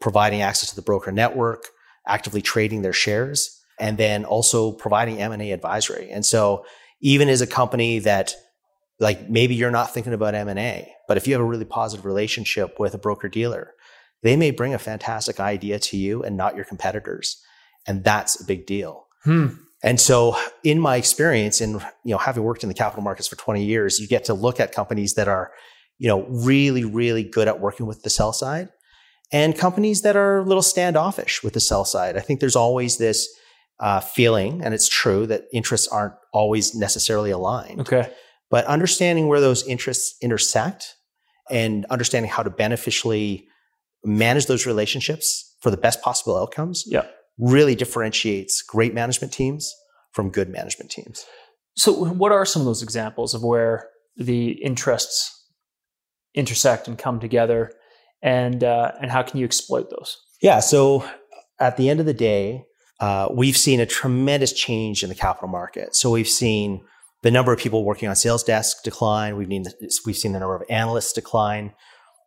providing 0.00 0.40
access 0.40 0.70
to 0.70 0.76
the 0.76 0.82
broker 0.82 1.12
network, 1.12 1.64
actively 2.06 2.40
trading 2.40 2.80
their 2.80 2.94
shares, 2.94 3.60
and 3.78 3.98
then 3.98 4.24
also 4.24 4.72
providing 4.72 5.20
M&A 5.20 5.52
advisory. 5.52 6.10
And 6.10 6.24
so 6.24 6.64
even 7.02 7.28
as 7.28 7.42
a 7.42 7.46
company 7.46 7.98
that 7.98 8.34
like 9.00 9.28
maybe 9.28 9.54
you're 9.54 9.70
not 9.70 9.92
thinking 9.92 10.12
about 10.12 10.34
M&A, 10.34 10.94
but 11.08 11.16
if 11.16 11.26
you 11.26 11.32
have 11.34 11.40
a 11.40 11.44
really 11.44 11.64
positive 11.64 12.04
relationship 12.04 12.78
with 12.78 12.94
a 12.94 12.98
broker 12.98 13.28
dealer, 13.28 13.72
they 14.22 14.36
may 14.36 14.50
bring 14.50 14.74
a 14.74 14.78
fantastic 14.78 15.40
idea 15.40 15.78
to 15.78 15.96
you 15.96 16.22
and 16.22 16.36
not 16.36 16.54
your 16.54 16.64
competitors. 16.64 17.42
And 17.86 18.04
that's 18.04 18.40
a 18.40 18.44
big 18.44 18.66
deal. 18.66 19.06
Hmm. 19.24 19.48
And 19.82 19.98
so 19.98 20.36
in 20.62 20.78
my 20.78 20.96
experience 20.96 21.62
in, 21.62 21.80
you 22.04 22.12
know, 22.12 22.18
having 22.18 22.42
worked 22.42 22.62
in 22.62 22.68
the 22.68 22.74
capital 22.74 23.02
markets 23.02 23.28
for 23.28 23.36
20 23.36 23.64
years, 23.64 23.98
you 23.98 24.06
get 24.06 24.24
to 24.26 24.34
look 24.34 24.60
at 24.60 24.72
companies 24.72 25.14
that 25.14 25.26
are, 25.26 25.52
you 25.98 26.06
know, 26.06 26.26
really, 26.28 26.84
really 26.84 27.24
good 27.24 27.48
at 27.48 27.60
working 27.60 27.86
with 27.86 28.02
the 28.02 28.10
sell 28.10 28.34
side 28.34 28.68
and 29.32 29.56
companies 29.56 30.02
that 30.02 30.16
are 30.16 30.38
a 30.38 30.44
little 30.44 30.62
standoffish 30.62 31.42
with 31.42 31.54
the 31.54 31.60
sell 31.60 31.84
side. 31.84 32.16
I 32.16 32.20
think 32.20 32.40
there's 32.40 32.56
always 32.56 32.98
this 32.98 33.28
uh, 33.78 34.00
feeling, 34.00 34.62
and 34.62 34.74
it's 34.74 34.88
true 34.88 35.26
that 35.26 35.44
interests 35.52 35.88
aren't 35.88 36.14
always 36.32 36.74
necessarily 36.74 37.30
aligned. 37.30 37.80
Okay. 37.80 38.10
But 38.50 38.64
understanding 38.66 39.28
where 39.28 39.40
those 39.40 39.66
interests 39.66 40.16
intersect 40.20 40.96
and 41.50 41.84
understanding 41.86 42.30
how 42.30 42.42
to 42.42 42.50
beneficially 42.50 43.46
manage 44.04 44.46
those 44.46 44.66
relationships 44.66 45.56
for 45.60 45.70
the 45.70 45.76
best 45.76 46.02
possible 46.02 46.36
outcomes 46.36 46.84
yeah. 46.86 47.06
really 47.38 47.74
differentiates 47.74 48.62
great 48.62 48.94
management 48.94 49.32
teams 49.32 49.74
from 50.12 50.30
good 50.30 50.48
management 50.48 50.90
teams. 50.90 51.24
So, 51.76 51.92
what 51.92 52.32
are 52.32 52.44
some 52.44 52.62
of 52.62 52.66
those 52.66 52.82
examples 52.82 53.34
of 53.34 53.42
where 53.42 53.88
the 54.16 54.50
interests 54.50 55.36
intersect 56.34 56.88
and 56.88 56.98
come 56.98 57.20
together, 57.20 57.72
and 58.22 58.64
uh, 58.64 58.92
and 59.00 59.10
how 59.10 59.22
can 59.22 59.38
you 59.38 59.44
exploit 59.44 59.90
those? 59.90 60.18
Yeah. 60.42 60.60
So, 60.60 61.08
at 61.60 61.76
the 61.76 61.88
end 61.88 62.00
of 62.00 62.06
the 62.06 62.14
day, 62.14 62.64
uh, 62.98 63.28
we've 63.32 63.56
seen 63.56 63.80
a 63.80 63.86
tremendous 63.86 64.52
change 64.52 65.02
in 65.02 65.08
the 65.08 65.14
capital 65.14 65.48
market. 65.48 65.94
So, 65.94 66.10
we've 66.10 66.28
seen 66.28 66.82
the 67.22 67.30
number 67.30 67.52
of 67.52 67.58
people 67.58 67.84
working 67.84 68.08
on 68.08 68.16
sales 68.16 68.42
desk 68.42 68.82
decline. 68.82 69.36
We've, 69.36 69.48
need, 69.48 69.66
we've 70.06 70.16
seen 70.16 70.32
the 70.32 70.40
number 70.40 70.56
of 70.56 70.62
analysts 70.70 71.12
decline. 71.12 71.72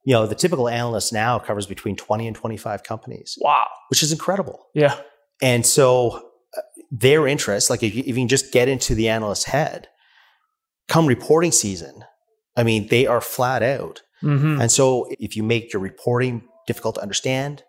You 0.06 0.13
know, 0.13 0.27
the 0.27 0.36
typical 0.36 0.69
analyst 0.69 1.13
now 1.13 1.39
covers 1.39 1.65
between 1.65 1.95
20 1.95 2.27
and 2.27 2.36
25 2.36 2.84
companies. 2.84 3.38
Wow. 3.41 3.67
Which 3.89 4.03
is 4.03 4.12
incredible. 4.12 4.67
Yeah. 4.73 4.99
And 5.41 5.65
so 5.65 6.29
uh, 6.56 6.62
their 6.91 7.27
interest, 7.27 7.69
like 7.69 7.84
if 7.84 7.95
you, 7.95 8.01
if 8.01 8.10
you 8.10 8.15
can 8.15 8.27
just 8.27 8.51
get 8.51 8.67
into 8.67 8.95
the 8.95 9.10
analyst's 9.10 9.45
head, 9.45 9.88
come 10.88 11.08
reporting 11.08 11.51
season, 11.51 12.03
I 12.56 12.63
mean, 12.63 12.88
they 12.89 13.08
are 13.08 13.21
flat 13.21 13.63
out. 13.63 14.01
Mm-hmm. 14.21 14.62
And 14.62 14.71
so 14.71 15.10
if 15.19 15.36
you 15.36 15.43
make 15.43 15.73
your 15.73 15.82
reporting 15.82 16.43
difficult 16.67 16.95
to 16.95 17.01
understand, 17.01 17.63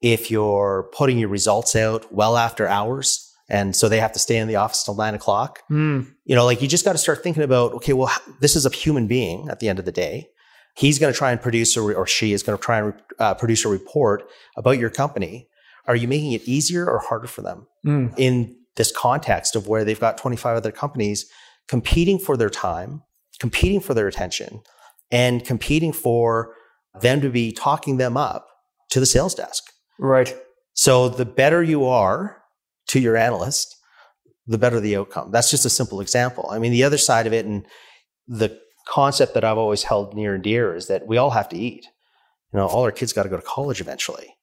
if 0.00 0.30
you're 0.30 0.90
putting 0.92 1.18
your 1.18 1.28
results 1.28 1.76
out 1.76 2.12
well 2.12 2.36
after 2.36 2.66
hours, 2.66 3.33
and 3.48 3.76
so 3.76 3.88
they 3.88 4.00
have 4.00 4.12
to 4.12 4.18
stay 4.18 4.38
in 4.38 4.48
the 4.48 4.56
office 4.56 4.82
till 4.84 4.94
nine 4.94 5.14
o'clock. 5.14 5.62
Mm. 5.70 6.08
You 6.24 6.34
know, 6.34 6.44
like 6.44 6.62
you 6.62 6.68
just 6.68 6.84
got 6.84 6.92
to 6.92 6.98
start 6.98 7.22
thinking 7.22 7.42
about, 7.42 7.72
okay, 7.74 7.92
well, 7.92 8.10
this 8.40 8.56
is 8.56 8.64
a 8.64 8.70
human 8.70 9.06
being 9.06 9.48
at 9.48 9.60
the 9.60 9.68
end 9.68 9.78
of 9.78 9.84
the 9.84 9.92
day. 9.92 10.28
He's 10.76 10.98
going 10.98 11.12
to 11.12 11.16
try 11.16 11.30
and 11.30 11.40
produce, 11.40 11.76
a, 11.76 11.82
or 11.82 12.06
she 12.06 12.32
is 12.32 12.42
going 12.42 12.58
to 12.58 12.62
try 12.62 12.78
and 12.78 12.94
uh, 13.18 13.34
produce 13.34 13.64
a 13.64 13.68
report 13.68 14.24
about 14.56 14.78
your 14.78 14.90
company. 14.90 15.48
Are 15.86 15.94
you 15.94 16.08
making 16.08 16.32
it 16.32 16.42
easier 16.48 16.88
or 16.88 16.98
harder 16.98 17.26
for 17.26 17.42
them 17.42 17.66
mm. 17.86 18.12
in 18.16 18.56
this 18.76 18.90
context 18.90 19.54
of 19.54 19.68
where 19.68 19.84
they've 19.84 20.00
got 20.00 20.18
25 20.18 20.56
other 20.56 20.72
companies 20.72 21.30
competing 21.68 22.18
for 22.18 22.36
their 22.36 22.50
time, 22.50 23.02
competing 23.38 23.80
for 23.80 23.94
their 23.94 24.08
attention, 24.08 24.62
and 25.10 25.44
competing 25.44 25.92
for 25.92 26.54
them 27.00 27.20
to 27.20 27.28
be 27.28 27.52
talking 27.52 27.98
them 27.98 28.16
up 28.16 28.48
to 28.90 28.98
the 28.98 29.06
sales 29.06 29.34
desk? 29.34 29.64
Right. 29.98 30.34
So 30.72 31.08
the 31.08 31.26
better 31.26 31.62
you 31.62 31.84
are 31.84 32.42
to 32.88 33.00
your 33.00 33.16
analyst, 33.16 33.76
the 34.46 34.58
better 34.58 34.80
the 34.80 34.96
outcome. 34.96 35.30
That's 35.30 35.50
just 35.50 35.64
a 35.64 35.70
simple 35.70 36.00
example. 36.00 36.48
I 36.50 36.58
mean, 36.58 36.72
the 36.72 36.84
other 36.84 36.98
side 36.98 37.26
of 37.26 37.32
it 37.32 37.46
and 37.46 37.66
the 38.28 38.58
concept 38.88 39.34
that 39.34 39.44
I've 39.44 39.58
always 39.58 39.82
held 39.82 40.14
near 40.14 40.34
and 40.34 40.42
dear 40.42 40.74
is 40.74 40.88
that 40.88 41.06
we 41.06 41.16
all 41.16 41.30
have 41.30 41.48
to 41.50 41.56
eat. 41.56 41.86
You 42.52 42.58
know, 42.58 42.66
all 42.66 42.84
our 42.84 42.92
kids 42.92 43.12
got 43.12 43.24
to 43.24 43.28
go 43.28 43.36
to 43.36 43.42
college 43.42 43.80
eventually. 43.80 44.34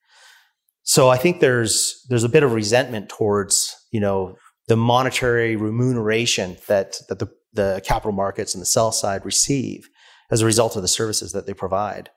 So 0.83 1.09
I 1.09 1.17
think 1.17 1.39
there's 1.39 2.05
there's 2.09 2.23
a 2.23 2.29
bit 2.29 2.43
of 2.43 2.53
resentment 2.53 3.09
towards, 3.09 3.75
you 3.91 3.99
know, 3.99 4.35
the 4.67 4.75
monetary 4.75 5.55
remuneration 5.55 6.57
that 6.67 6.97
that 7.07 7.19
the, 7.19 7.27
the 7.53 7.81
capital 7.85 8.11
markets 8.11 8.55
and 8.55 8.61
the 8.61 8.65
sell 8.65 8.91
side 8.91 9.25
receive 9.25 9.87
as 10.31 10.41
a 10.41 10.45
result 10.45 10.75
of 10.75 10.81
the 10.81 10.87
services 10.87 11.33
that 11.33 11.45
they 11.45 11.53
provide. 11.53 12.09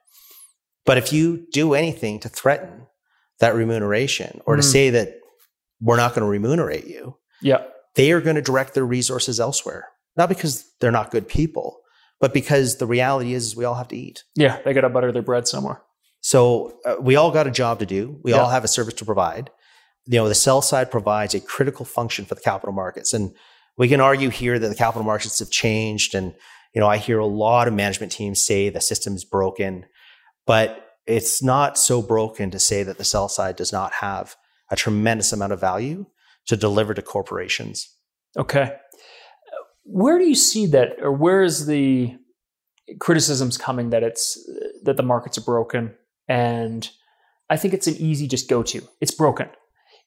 But 0.85 0.97
if 0.97 1.11
you 1.13 1.45
do 1.51 1.73
anything 1.73 2.19
to 2.21 2.29
threaten 2.29 2.87
that 3.39 3.55
remuneration 3.55 4.41
or 4.45 4.55
mm. 4.55 4.59
to 4.59 4.63
say 4.63 4.89
that 4.91 5.15
we're 5.79 5.97
not 5.97 6.13
going 6.13 6.21
to 6.21 6.29
remunerate 6.29 6.87
you. 6.87 7.17
Yeah. 7.41 7.63
They 7.95 8.11
are 8.11 8.21
going 8.21 8.35
to 8.35 8.41
direct 8.41 8.73
their 8.73 8.85
resources 8.85 9.39
elsewhere. 9.39 9.89
Not 10.17 10.29
because 10.29 10.71
they're 10.79 10.91
not 10.91 11.11
good 11.11 11.27
people, 11.27 11.79
but 12.19 12.33
because 12.33 12.77
the 12.77 12.87
reality 12.87 13.33
is, 13.33 13.47
is 13.47 13.55
we 13.55 13.65
all 13.65 13.75
have 13.75 13.89
to 13.89 13.97
eat. 13.97 14.23
Yeah, 14.35 14.59
they 14.63 14.73
got 14.73 14.81
to 14.81 14.89
butter 14.89 15.11
their 15.11 15.21
bread 15.21 15.47
somewhere. 15.47 15.81
So 16.21 16.79
uh, 16.85 16.95
we 16.99 17.17
all 17.17 17.31
got 17.31 17.47
a 17.47 17.51
job 17.51 17.79
to 17.79 17.85
do. 17.85 18.19
We 18.23 18.31
yeah. 18.31 18.39
all 18.39 18.49
have 18.49 18.63
a 18.63 18.69
service 18.69 18.93
to 18.95 19.05
provide. 19.05 19.51
You 20.05 20.19
know, 20.19 20.27
the 20.27 20.35
sell 20.35 20.61
side 20.61 20.89
provides 20.89 21.35
a 21.35 21.39
critical 21.39 21.85
function 21.85 22.25
for 22.25 22.35
the 22.35 22.41
capital 22.41 22.73
markets. 22.73 23.13
And 23.13 23.35
we 23.77 23.89
can 23.89 23.99
argue 23.99 24.29
here 24.29 24.57
that 24.57 24.67
the 24.67 24.75
capital 24.75 25.03
markets 25.03 25.39
have 25.39 25.51
changed. 25.51 26.15
And, 26.15 26.33
you 26.73 26.79
know, 26.79 26.87
I 26.87 26.97
hear 26.97 27.19
a 27.19 27.25
lot 27.25 27.67
of 27.67 27.73
management 27.73 28.11
teams 28.11 28.41
say 28.41 28.69
the 28.69 28.81
system 28.81 29.15
is 29.15 29.25
broken, 29.25 29.85
but 30.45 30.93
it's 31.05 31.43
not 31.43 31.77
so 31.77 32.01
broken 32.01 32.51
to 32.51 32.59
say 32.59 32.83
that 32.83 32.97
the 32.97 33.03
sell 33.03 33.27
side 33.27 33.55
does 33.55 33.71
not 33.73 33.93
have 33.93 34.35
a 34.71 34.75
tremendous 34.75 35.31
amount 35.31 35.53
of 35.53 35.59
value 35.59 36.05
to 36.47 36.57
deliver 36.57 36.93
to 36.93 37.01
corporations. 37.01 37.87
Okay. 38.37 38.73
Where 39.83 40.17
do 40.17 40.25
you 40.25 40.35
see 40.35 40.65
that, 40.67 40.97
or 41.01 41.11
where 41.11 41.43
is 41.43 41.67
the 41.67 42.15
criticisms 42.99 43.57
coming 43.57 43.91
that 43.91 44.03
it's 44.03 44.37
that 44.83 44.97
the 44.97 45.03
markets 45.03 45.37
are 45.37 45.41
broken? 45.41 45.95
And 46.27 46.89
I 47.49 47.57
think 47.57 47.73
it's 47.73 47.87
an 47.87 47.95
easy 47.97 48.27
just 48.27 48.49
go 48.49 48.63
to. 48.63 48.81
It's 48.99 49.13
broken. 49.13 49.49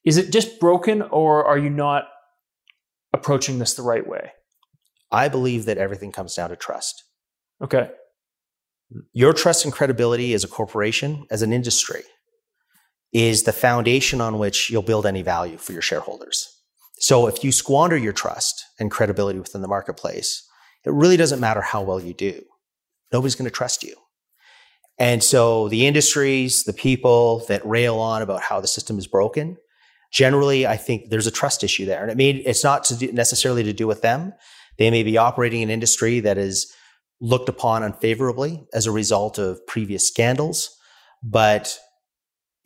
Is 0.04 0.16
it 0.16 0.32
just 0.32 0.58
broken, 0.58 1.02
or 1.02 1.44
are 1.44 1.58
you 1.58 1.70
not 1.70 2.04
approaching 3.12 3.58
this 3.58 3.74
the 3.74 3.82
right 3.82 4.06
way? 4.06 4.32
I 5.10 5.28
believe 5.28 5.64
that 5.64 5.78
everything 5.78 6.12
comes 6.12 6.34
down 6.34 6.50
to 6.50 6.56
trust. 6.56 7.04
Okay. 7.62 7.90
Your 9.12 9.32
trust 9.32 9.64
and 9.64 9.72
credibility 9.72 10.34
as 10.34 10.44
a 10.44 10.48
corporation, 10.48 11.26
as 11.30 11.42
an 11.42 11.52
industry, 11.52 12.02
is 13.12 13.44
the 13.44 13.52
foundation 13.52 14.20
on 14.20 14.38
which 14.38 14.70
you'll 14.70 14.82
build 14.82 15.06
any 15.06 15.22
value 15.22 15.56
for 15.56 15.72
your 15.72 15.82
shareholders. 15.82 16.48
So 16.98 17.26
if 17.26 17.44
you 17.44 17.52
squander 17.52 17.96
your 17.96 18.12
trust 18.12 18.64
and 18.78 18.90
credibility 18.90 19.38
within 19.38 19.62
the 19.62 19.68
marketplace, 19.68 20.46
it 20.84 20.92
really 20.92 21.16
doesn't 21.16 21.40
matter 21.40 21.60
how 21.60 21.82
well 21.82 22.00
you 22.00 22.14
do. 22.14 22.42
Nobody's 23.12 23.34
going 23.34 23.50
to 23.50 23.54
trust 23.54 23.82
you. 23.82 23.94
And 24.98 25.22
so 25.22 25.68
the 25.68 25.86
industries, 25.86 26.64
the 26.64 26.72
people 26.72 27.44
that 27.48 27.64
rail 27.64 27.98
on 27.98 28.20
about 28.20 28.42
how 28.42 28.60
the 28.60 28.66
system 28.66 28.98
is 28.98 29.06
broken, 29.06 29.56
generally, 30.12 30.66
I 30.66 30.76
think 30.76 31.10
there's 31.10 31.26
a 31.26 31.32
trust 31.32 31.62
issue 31.62 31.86
there. 31.86 32.08
And 32.08 32.20
it's 32.20 32.64
not 32.64 32.84
to 32.84 32.96
do, 32.96 33.12
necessarily 33.12 33.62
to 33.62 33.72
do 33.72 33.86
with 33.86 34.02
them. 34.02 34.32
They 34.76 34.90
may 34.90 35.04
be 35.04 35.16
operating 35.16 35.62
an 35.62 35.70
industry 35.70 36.20
that 36.20 36.36
is 36.36 36.72
looked 37.20 37.48
upon 37.48 37.82
unfavorably 37.82 38.66
as 38.74 38.86
a 38.86 38.92
result 38.92 39.38
of 39.38 39.64
previous 39.66 40.06
scandals, 40.06 40.76
but 41.22 41.78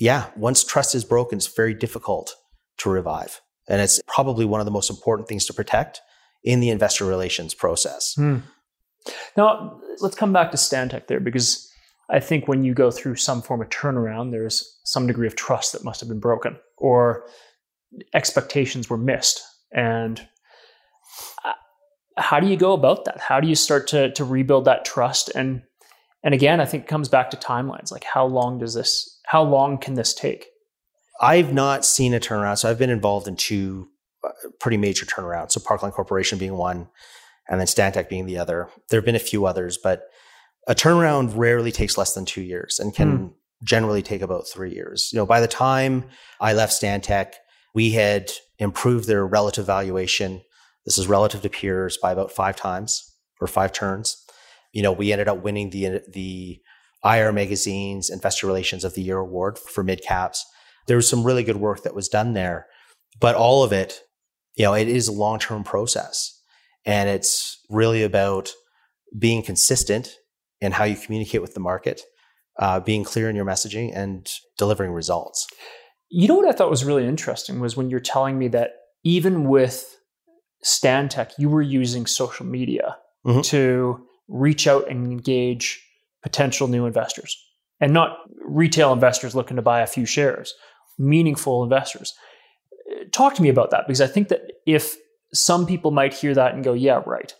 yeah, 0.02 0.30
once 0.34 0.64
trust 0.64 0.96
is 0.96 1.04
broken, 1.04 1.36
it's 1.36 1.46
very 1.46 1.74
difficult 1.74 2.34
to 2.78 2.90
revive. 2.90 3.40
And 3.68 3.80
it's 3.80 4.00
probably 4.08 4.44
one 4.44 4.60
of 4.60 4.64
the 4.64 4.72
most 4.72 4.90
important 4.90 5.28
things 5.28 5.46
to 5.46 5.54
protect 5.54 6.00
in 6.42 6.58
the 6.58 6.70
investor 6.70 7.04
relations 7.04 7.54
process. 7.54 8.14
Hmm. 8.16 8.38
Now, 9.36 9.80
let's 10.00 10.16
come 10.16 10.32
back 10.32 10.50
to 10.50 10.56
Stantec 10.56 11.06
there 11.06 11.20
because 11.20 11.70
I 12.10 12.18
think 12.18 12.48
when 12.48 12.64
you 12.64 12.74
go 12.74 12.90
through 12.90 13.14
some 13.14 13.42
form 13.42 13.62
of 13.62 13.68
turnaround, 13.68 14.32
there's 14.32 14.76
some 14.82 15.06
degree 15.06 15.28
of 15.28 15.36
trust 15.36 15.72
that 15.72 15.84
must 15.84 16.00
have 16.00 16.08
been 16.08 16.18
broken 16.18 16.58
or 16.78 17.24
expectations 18.12 18.90
were 18.90 18.98
missed. 18.98 19.40
And 19.70 20.20
uh, 21.44 21.52
how 22.16 22.40
do 22.40 22.48
you 22.48 22.56
go 22.56 22.72
about 22.72 23.04
that? 23.04 23.20
How 23.20 23.38
do 23.38 23.46
you 23.46 23.54
start 23.54 23.86
to, 23.88 24.12
to 24.14 24.24
rebuild 24.24 24.64
that 24.64 24.84
trust? 24.84 25.30
And 25.36 25.62
and 26.24 26.34
again, 26.34 26.60
I 26.60 26.66
think 26.66 26.84
it 26.84 26.88
comes 26.88 27.08
back 27.08 27.30
to 27.30 27.36
timelines. 27.36 27.90
Like 27.90 28.04
how 28.04 28.24
long 28.26 28.58
does 28.58 28.74
this 28.74 29.11
how 29.26 29.42
long 29.42 29.78
can 29.78 29.94
this 29.94 30.14
take? 30.14 30.46
I've 31.20 31.52
not 31.52 31.84
seen 31.84 32.14
a 32.14 32.20
turnaround. 32.20 32.58
So 32.58 32.68
I've 32.68 32.78
been 32.78 32.90
involved 32.90 33.28
in 33.28 33.36
two 33.36 33.88
uh, 34.24 34.30
pretty 34.60 34.76
major 34.76 35.06
turnarounds. 35.06 35.52
So 35.52 35.60
Parkland 35.60 35.94
Corporation 35.94 36.38
being 36.38 36.56
one, 36.56 36.88
and 37.48 37.60
then 37.60 37.66
Stantec 37.66 38.08
being 38.08 38.26
the 38.26 38.38
other. 38.38 38.68
There 38.88 38.98
have 38.98 39.04
been 39.04 39.14
a 39.14 39.20
few 39.20 39.46
others, 39.46 39.78
but 39.82 40.04
a 40.68 40.74
turnaround 40.74 41.32
rarely 41.36 41.72
takes 41.72 41.98
less 41.98 42.14
than 42.14 42.24
two 42.24 42.42
years 42.42 42.78
and 42.78 42.94
can 42.94 43.18
mm. 43.18 43.32
generally 43.64 44.02
take 44.02 44.22
about 44.22 44.46
three 44.46 44.72
years. 44.72 45.10
You 45.12 45.18
know, 45.18 45.26
by 45.26 45.40
the 45.40 45.48
time 45.48 46.04
I 46.40 46.52
left 46.52 46.80
Stantec, 46.80 47.34
we 47.74 47.90
had 47.90 48.30
improved 48.58 49.08
their 49.08 49.26
relative 49.26 49.66
valuation. 49.66 50.42
This 50.84 50.98
is 50.98 51.08
relative 51.08 51.42
to 51.42 51.48
peers 51.48 51.96
by 51.96 52.12
about 52.12 52.32
five 52.32 52.56
times 52.56 53.12
or 53.40 53.46
five 53.46 53.72
turns. 53.72 54.24
You 54.72 54.82
know, 54.82 54.92
we 54.92 55.12
ended 55.12 55.28
up 55.28 55.42
winning 55.42 55.70
the 55.70 56.00
the 56.08 56.60
IR 57.04 57.32
Magazine's 57.32 58.10
Investor 58.10 58.46
Relations 58.46 58.84
of 58.84 58.94
the 58.94 59.02
Year 59.02 59.18
award 59.18 59.58
for 59.58 59.82
mid 59.82 60.02
caps. 60.02 60.44
There 60.86 60.96
was 60.96 61.08
some 61.08 61.24
really 61.24 61.44
good 61.44 61.56
work 61.56 61.82
that 61.82 61.94
was 61.94 62.08
done 62.08 62.32
there, 62.32 62.66
but 63.20 63.34
all 63.34 63.62
of 63.62 63.72
it, 63.72 64.00
you 64.56 64.64
know, 64.64 64.74
it 64.74 64.88
is 64.88 65.08
a 65.08 65.12
long 65.12 65.38
term 65.38 65.64
process, 65.64 66.40
and 66.84 67.08
it's 67.08 67.58
really 67.70 68.02
about 68.02 68.50
being 69.18 69.42
consistent 69.42 70.16
in 70.60 70.72
how 70.72 70.84
you 70.84 70.96
communicate 70.96 71.42
with 71.42 71.54
the 71.54 71.60
market, 71.60 72.02
uh, 72.58 72.80
being 72.80 73.04
clear 73.04 73.28
in 73.28 73.36
your 73.36 73.44
messaging, 73.44 73.94
and 73.94 74.30
delivering 74.58 74.92
results. 74.92 75.46
You 76.08 76.28
know 76.28 76.36
what 76.36 76.48
I 76.48 76.52
thought 76.52 76.70
was 76.70 76.84
really 76.84 77.06
interesting 77.06 77.58
was 77.60 77.76
when 77.76 77.90
you're 77.90 78.00
telling 78.00 78.38
me 78.38 78.48
that 78.48 78.72
even 79.02 79.48
with 79.48 79.96
Stantec, 80.64 81.32
you 81.38 81.48
were 81.48 81.62
using 81.62 82.06
social 82.06 82.46
media 82.46 82.96
mm-hmm. 83.26 83.40
to 83.42 84.06
reach 84.28 84.66
out 84.66 84.88
and 84.88 85.06
engage 85.06 85.82
potential 86.22 86.68
new 86.68 86.86
investors 86.86 87.36
and 87.80 87.92
not 87.92 88.18
retail 88.44 88.92
investors 88.92 89.34
looking 89.34 89.56
to 89.56 89.62
buy 89.62 89.80
a 89.80 89.86
few 89.86 90.06
shares, 90.06 90.54
meaningful 90.98 91.62
investors. 91.62 92.14
Talk 93.12 93.34
to 93.34 93.42
me 93.42 93.48
about 93.48 93.70
that 93.70 93.86
because 93.86 94.00
I 94.00 94.06
think 94.06 94.28
that 94.28 94.42
if 94.66 94.96
some 95.34 95.66
people 95.66 95.90
might 95.90 96.14
hear 96.14 96.34
that 96.34 96.54
and 96.54 96.62
go, 96.62 96.72
yeah, 96.72 97.02
right. 97.06 97.34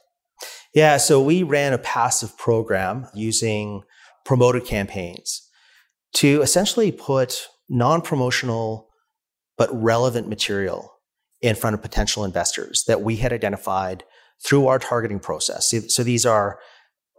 Yeah, 0.75 0.97
so 0.97 1.23
we 1.23 1.43
ran 1.43 1.73
a 1.73 1.79
passive 1.79 2.37
program 2.39 3.07
using 3.15 3.83
promoted 4.25 4.65
campaigns 4.65 5.49
to 6.15 6.41
essentially 6.43 6.91
put 6.93 7.49
non 7.69 8.01
promotional 8.01 8.89
but 9.59 9.71
relevant 9.73 10.29
material 10.29 10.93
in 11.41 11.55
front 11.55 11.75
of 11.75 11.83
potential 11.83 12.25
investors 12.25 12.85
that 12.87 13.03
we 13.03 13.17
had 13.17 13.33
identified 13.33 14.05
through 14.45 14.67
our 14.67 14.79
targeting 14.79 15.21
process. 15.21 15.73
So 15.89 16.03
these 16.03 16.25
are 16.27 16.59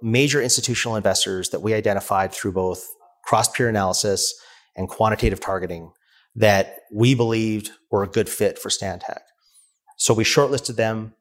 major 0.01 0.41
institutional 0.41 0.95
investors 0.95 1.49
that 1.49 1.61
we 1.61 1.73
identified 1.73 2.31
through 2.31 2.51
both 2.51 2.85
cross 3.25 3.49
peer 3.49 3.69
analysis 3.69 4.33
and 4.75 4.89
quantitative 4.89 5.39
targeting 5.39 5.91
that 6.35 6.77
we 6.91 7.13
believed 7.13 7.71
were 7.91 8.03
a 8.03 8.07
good 8.07 8.27
fit 8.27 8.57
for 8.57 8.69
Stantec. 8.69 9.19
So 9.97 10.13
we 10.13 10.23
shortlisted 10.23 10.75
them. 10.75 11.13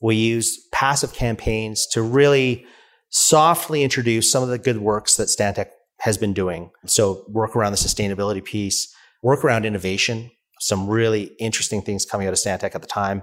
We 0.00 0.16
used 0.16 0.70
passive 0.72 1.12
campaigns 1.12 1.86
to 1.88 2.02
really 2.02 2.64
softly 3.10 3.82
introduce 3.82 4.30
some 4.30 4.42
of 4.42 4.48
the 4.48 4.58
good 4.58 4.78
works 4.78 5.16
that 5.16 5.28
Stantec 5.28 5.68
has 6.00 6.18
been 6.18 6.32
doing. 6.32 6.70
So 6.86 7.24
work 7.28 7.56
around 7.56 7.72
the 7.72 7.78
sustainability 7.78 8.44
piece, 8.44 8.92
work 9.22 9.44
around 9.44 9.64
innovation, 9.64 10.30
some 10.60 10.88
really 10.88 11.32
interesting 11.38 11.82
things 11.82 12.04
coming 12.04 12.26
out 12.26 12.32
of 12.32 12.38
Stantec 12.38 12.74
at 12.74 12.80
the 12.80 12.88
time, 12.88 13.22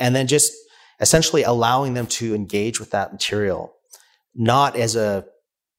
and 0.00 0.14
then 0.14 0.26
just 0.26 0.52
essentially 1.00 1.42
allowing 1.42 1.94
them 1.94 2.06
to 2.06 2.34
engage 2.34 2.78
with 2.78 2.90
that 2.90 3.12
material 3.12 3.74
not 4.34 4.76
as 4.76 4.96
a, 4.96 5.24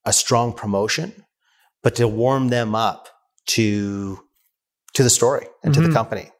a 0.06 0.14
strong 0.14 0.54
promotion, 0.54 1.26
but 1.84 1.96
to 1.96 2.08
warm 2.08 2.50
them 2.50 2.76
up 2.76 3.10
to, 3.48 4.20
to 4.94 5.04
the 5.04 5.10
story 5.10 5.48
and 5.64 5.74
mm-hmm. 5.74 5.74
to 5.74 5.80
the 5.82 5.88
mm-hmm. 5.88 5.96
company. 5.96 6.32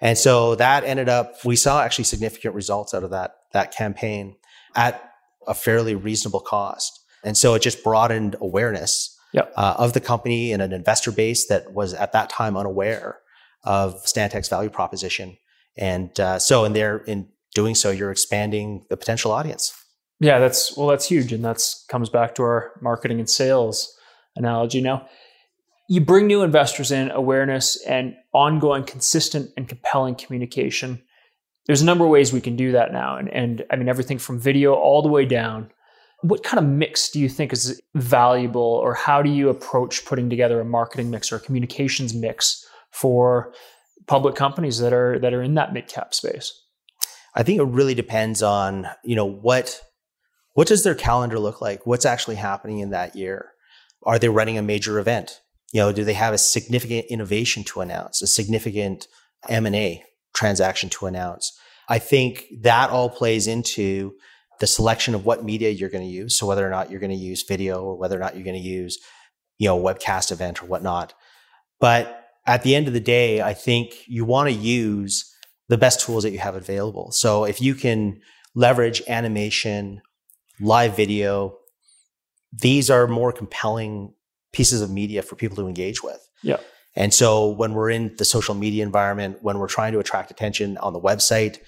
And 0.00 0.18
so 0.18 0.54
that 0.56 0.84
ended 0.84 1.08
up, 1.08 1.44
we 1.44 1.56
saw 1.56 1.82
actually 1.82 2.04
significant 2.04 2.54
results 2.54 2.94
out 2.94 3.04
of 3.04 3.10
that, 3.10 3.36
that 3.52 3.74
campaign 3.74 4.36
at 4.74 5.10
a 5.46 5.54
fairly 5.54 5.94
reasonable 5.94 6.40
cost. 6.40 7.00
And 7.22 7.36
so 7.36 7.54
it 7.54 7.62
just 7.62 7.82
broadened 7.82 8.36
awareness 8.40 9.16
yep. 9.32 9.52
uh, 9.56 9.74
of 9.78 9.92
the 9.92 10.00
company 10.00 10.52
and 10.52 10.60
an 10.60 10.72
investor 10.72 11.10
base 11.10 11.46
that 11.48 11.72
was 11.72 11.94
at 11.94 12.12
that 12.12 12.28
time 12.28 12.56
unaware 12.56 13.18
of 13.62 14.04
Stantec's 14.04 14.48
value 14.48 14.70
proposition. 14.70 15.36
And 15.76 16.18
uh, 16.20 16.38
so 16.38 16.64
in 16.64 16.72
there, 16.72 16.98
in 16.98 17.28
doing 17.54 17.74
so, 17.74 17.90
you're 17.90 18.10
expanding 18.10 18.84
the 18.90 18.96
potential 18.96 19.32
audience. 19.32 19.72
Yeah, 20.20 20.38
that's 20.38 20.76
well, 20.76 20.86
that's 20.86 21.06
huge, 21.06 21.32
and 21.32 21.44
that's 21.44 21.84
comes 21.88 22.08
back 22.08 22.34
to 22.36 22.42
our 22.42 22.72
marketing 22.80 23.18
and 23.18 23.28
sales 23.28 23.94
analogy. 24.36 24.80
Now, 24.80 25.08
you 25.88 26.00
bring 26.00 26.26
new 26.26 26.42
investors 26.42 26.90
in, 26.90 27.10
awareness, 27.10 27.82
and 27.84 28.14
ongoing, 28.32 28.84
consistent, 28.84 29.50
and 29.56 29.68
compelling 29.68 30.14
communication. 30.14 31.02
There's 31.66 31.82
a 31.82 31.84
number 31.84 32.04
of 32.04 32.10
ways 32.10 32.32
we 32.32 32.40
can 32.40 32.56
do 32.56 32.72
that 32.72 32.92
now, 32.92 33.16
and 33.16 33.28
and 33.28 33.64
I 33.70 33.76
mean 33.76 33.88
everything 33.88 34.18
from 34.18 34.40
video 34.40 34.74
all 34.74 35.02
the 35.02 35.08
way 35.08 35.24
down. 35.24 35.70
What 36.22 36.42
kind 36.42 36.58
of 36.58 36.70
mix 36.70 37.10
do 37.10 37.20
you 37.20 37.28
think 37.28 37.52
is 37.52 37.80
valuable, 37.94 38.62
or 38.62 38.94
how 38.94 39.20
do 39.20 39.30
you 39.30 39.48
approach 39.48 40.04
putting 40.04 40.30
together 40.30 40.60
a 40.60 40.64
marketing 40.64 41.10
mix 41.10 41.32
or 41.32 41.36
a 41.36 41.40
communications 41.40 42.14
mix 42.14 42.64
for 42.92 43.52
public 44.06 44.36
companies 44.36 44.78
that 44.78 44.92
are 44.92 45.18
that 45.18 45.34
are 45.34 45.42
in 45.42 45.54
that 45.54 45.72
mid 45.72 45.88
cap 45.88 46.14
space? 46.14 46.52
I 47.34 47.42
think 47.42 47.60
it 47.60 47.64
really 47.64 47.94
depends 47.94 48.42
on 48.42 48.86
you 49.02 49.16
know 49.16 49.26
what 49.26 49.80
what 50.54 50.68
does 50.68 50.82
their 50.82 50.94
calendar 50.94 51.38
look 51.38 51.60
like? 51.60 51.86
What's 51.86 52.06
actually 52.06 52.36
happening 52.36 52.78
in 52.78 52.90
that 52.90 53.14
year? 53.14 53.50
Are 54.04 54.18
they 54.18 54.28
running 54.28 54.58
a 54.58 54.62
major 54.62 54.98
event? 54.98 55.40
You 55.72 55.80
know, 55.80 55.92
do 55.92 56.04
they 56.04 56.14
have 56.14 56.32
a 56.32 56.38
significant 56.38 57.06
innovation 57.10 57.64
to 57.64 57.80
announce, 57.80 58.22
a 58.22 58.26
significant 58.26 59.08
M&A 59.48 60.04
transaction 60.34 60.88
to 60.90 61.06
announce? 61.06 61.52
I 61.88 61.98
think 61.98 62.46
that 62.62 62.90
all 62.90 63.10
plays 63.10 63.46
into 63.46 64.14
the 64.60 64.66
selection 64.66 65.14
of 65.14 65.26
what 65.26 65.44
media 65.44 65.70
you're 65.70 65.90
going 65.90 66.04
to 66.04 66.10
use. 66.10 66.38
So 66.38 66.46
whether 66.46 66.66
or 66.66 66.70
not 66.70 66.90
you're 66.90 67.00
going 67.00 67.10
to 67.10 67.16
use 67.16 67.42
video 67.42 67.82
or 67.82 67.96
whether 67.96 68.16
or 68.16 68.20
not 68.20 68.36
you're 68.36 68.44
going 68.44 68.60
to 68.60 68.68
use, 68.68 68.98
you 69.58 69.68
know, 69.68 69.78
webcast 69.78 70.30
event 70.30 70.62
or 70.62 70.66
whatnot. 70.66 71.12
But 71.80 72.24
at 72.46 72.62
the 72.62 72.76
end 72.76 72.86
of 72.86 72.94
the 72.94 73.00
day, 73.00 73.42
I 73.42 73.54
think 73.54 73.94
you 74.06 74.24
want 74.24 74.48
to 74.48 74.54
use 74.54 75.30
the 75.68 75.78
best 75.78 76.00
tools 76.00 76.22
that 76.22 76.30
you 76.30 76.38
have 76.38 76.54
available. 76.54 77.10
So 77.10 77.44
if 77.44 77.60
you 77.60 77.74
can 77.74 78.20
leverage 78.54 79.02
animation 79.08 80.00
live 80.60 80.96
video, 80.96 81.56
these 82.52 82.90
are 82.90 83.06
more 83.06 83.32
compelling 83.32 84.14
pieces 84.52 84.80
of 84.80 84.90
media 84.90 85.22
for 85.22 85.36
people 85.36 85.56
to 85.56 85.66
engage 85.66 86.02
with. 86.02 86.28
Yeah. 86.42 86.58
And 86.96 87.12
so 87.12 87.48
when 87.48 87.74
we're 87.74 87.90
in 87.90 88.14
the 88.18 88.24
social 88.24 88.54
media 88.54 88.84
environment, 88.84 89.38
when 89.42 89.58
we're 89.58 89.68
trying 89.68 89.92
to 89.92 89.98
attract 89.98 90.30
attention 90.30 90.78
on 90.78 90.92
the 90.92 91.00
website, 91.00 91.58